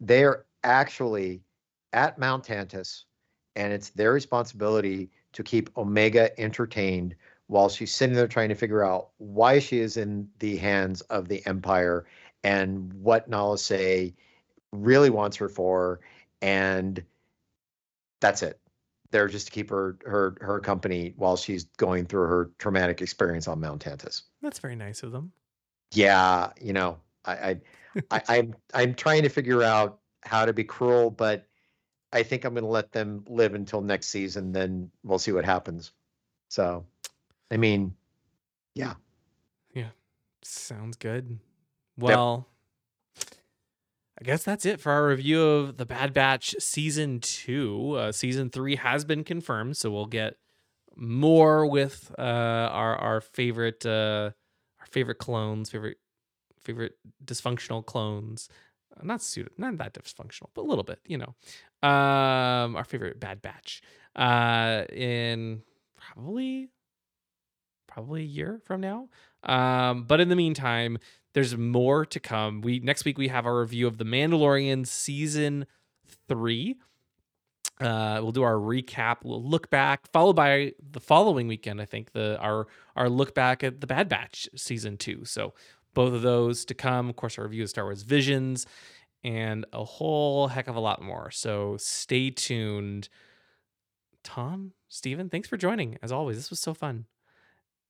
[0.00, 1.42] they're actually
[1.94, 3.04] at Mount Tantiss,
[3.56, 7.14] and it's their responsibility to keep Omega entertained
[7.46, 11.28] while she's sitting there trying to figure out why she is in the hands of
[11.28, 12.04] the Empire
[12.42, 14.14] and what Nala Se
[14.72, 16.00] really wants her for,
[16.42, 17.02] and
[18.20, 18.58] that's it.
[19.10, 23.46] They're just to keep her her her company while she's going through her traumatic experience
[23.46, 24.22] on Mount Tantiss.
[24.42, 25.32] That's very nice of them.
[25.92, 27.60] Yeah, you know, I, I,
[28.10, 31.46] I I'm I'm trying to figure out how to be cruel, but
[32.14, 34.52] I think I'm going to let them live until next season.
[34.52, 35.92] Then we'll see what happens.
[36.48, 36.86] So,
[37.50, 37.94] I mean,
[38.74, 38.94] yeah,
[39.74, 39.90] Yeah.
[40.42, 41.38] Sounds good.
[41.98, 42.48] Well,
[44.20, 47.94] I guess that's it for our review of the Bad Batch season two.
[47.96, 50.36] Uh, season three has been confirmed, so we'll get
[50.96, 54.30] more with uh, our our favorite uh,
[54.80, 55.98] our favorite clones, favorite
[56.60, 58.48] favorite dysfunctional clones.
[58.96, 61.34] Uh, Not pseudo, not that dysfunctional, but a little bit, you know.
[61.84, 63.82] Um, our favorite Bad Batch.
[64.16, 65.62] Uh, in
[65.96, 66.68] probably
[67.86, 69.08] probably a year from now.
[69.42, 70.98] Um, but in the meantime,
[71.34, 72.60] there's more to come.
[72.60, 75.66] We next week we have our review of The Mandalorian season
[76.28, 76.76] three.
[77.80, 79.18] Uh, we'll do our recap.
[79.24, 81.80] We'll look back, followed by the following weekend.
[81.80, 85.24] I think the our our look back at the Bad Batch season two.
[85.24, 85.54] So
[85.92, 87.08] both of those to come.
[87.08, 88.66] Of course, our review of Star Wars Visions,
[89.24, 91.30] and a whole heck of a lot more.
[91.30, 93.08] So stay tuned.
[94.22, 95.98] Tom, Stephen, thanks for joining.
[96.02, 97.06] As always, this was so fun.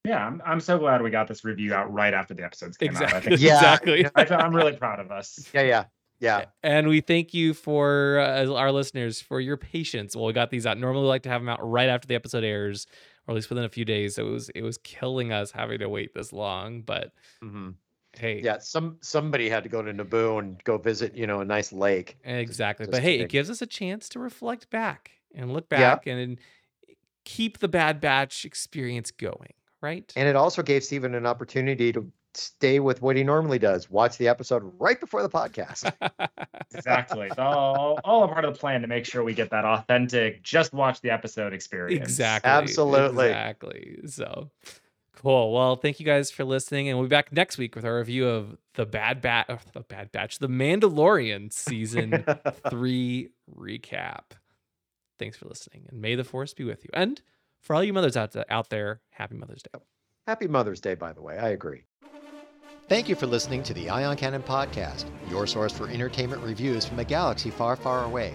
[0.05, 2.97] Yeah, I'm, I'm so glad we got this review out right after the episodes came
[2.97, 3.03] out.
[3.03, 3.31] I Exactly.
[3.31, 4.07] think Yeah, exactly.
[4.15, 5.51] I feel, I'm really proud of us.
[5.55, 5.85] yeah, yeah,
[6.21, 6.45] yeah.
[6.63, 10.15] And we thank you for uh, our listeners for your patience.
[10.15, 10.79] Well, we got these out.
[10.79, 12.87] Normally, we like to have them out right after the episode airs,
[13.27, 14.17] or at least within a few days.
[14.17, 16.83] So it was it was killing us having to wait this long.
[16.83, 17.71] But hmm
[18.17, 21.45] hey, Yeah, some somebody had to go to Naboo and go visit, you know, a
[21.45, 22.17] nice lake.
[22.25, 22.87] exactly.
[22.87, 23.25] just But hey, kidding.
[23.27, 25.97] it gives us a chance to reflect back and look Yeah.
[25.97, 26.39] back and
[27.25, 29.55] keep the Bad Batch experience going.
[29.81, 30.13] Right?
[30.17, 34.17] And it also gave Stephen an opportunity to stay with what he normally does, watch
[34.19, 35.93] the episode right before the podcast.
[36.75, 37.29] Exactly.
[37.29, 40.43] It's all, all a part of the plan to make sure we get that authentic,
[40.43, 42.03] just watch the episode experience.
[42.03, 42.51] Exactly.
[42.51, 43.27] Absolutely.
[43.27, 43.99] Exactly.
[44.07, 44.51] So
[45.23, 45.53] cool.
[45.53, 48.29] Well, thank you guys for listening, and we'll be back next week with our review
[48.29, 52.25] of the Bad Bat, oh, the Bad Batch, the Mandalorian season
[52.71, 54.33] three recap.
[55.19, 56.91] Thanks for listening, and may the force be with you.
[56.93, 57.21] And
[57.61, 59.81] for all you mothers out there, out there, happy Mother's Day.
[60.27, 61.39] Happy Mother's Day, by the way.
[61.39, 61.85] I agree.
[62.89, 66.99] Thank you for listening to the Ion Cannon Podcast, your source for entertainment reviews from
[66.99, 68.35] a galaxy far, far away.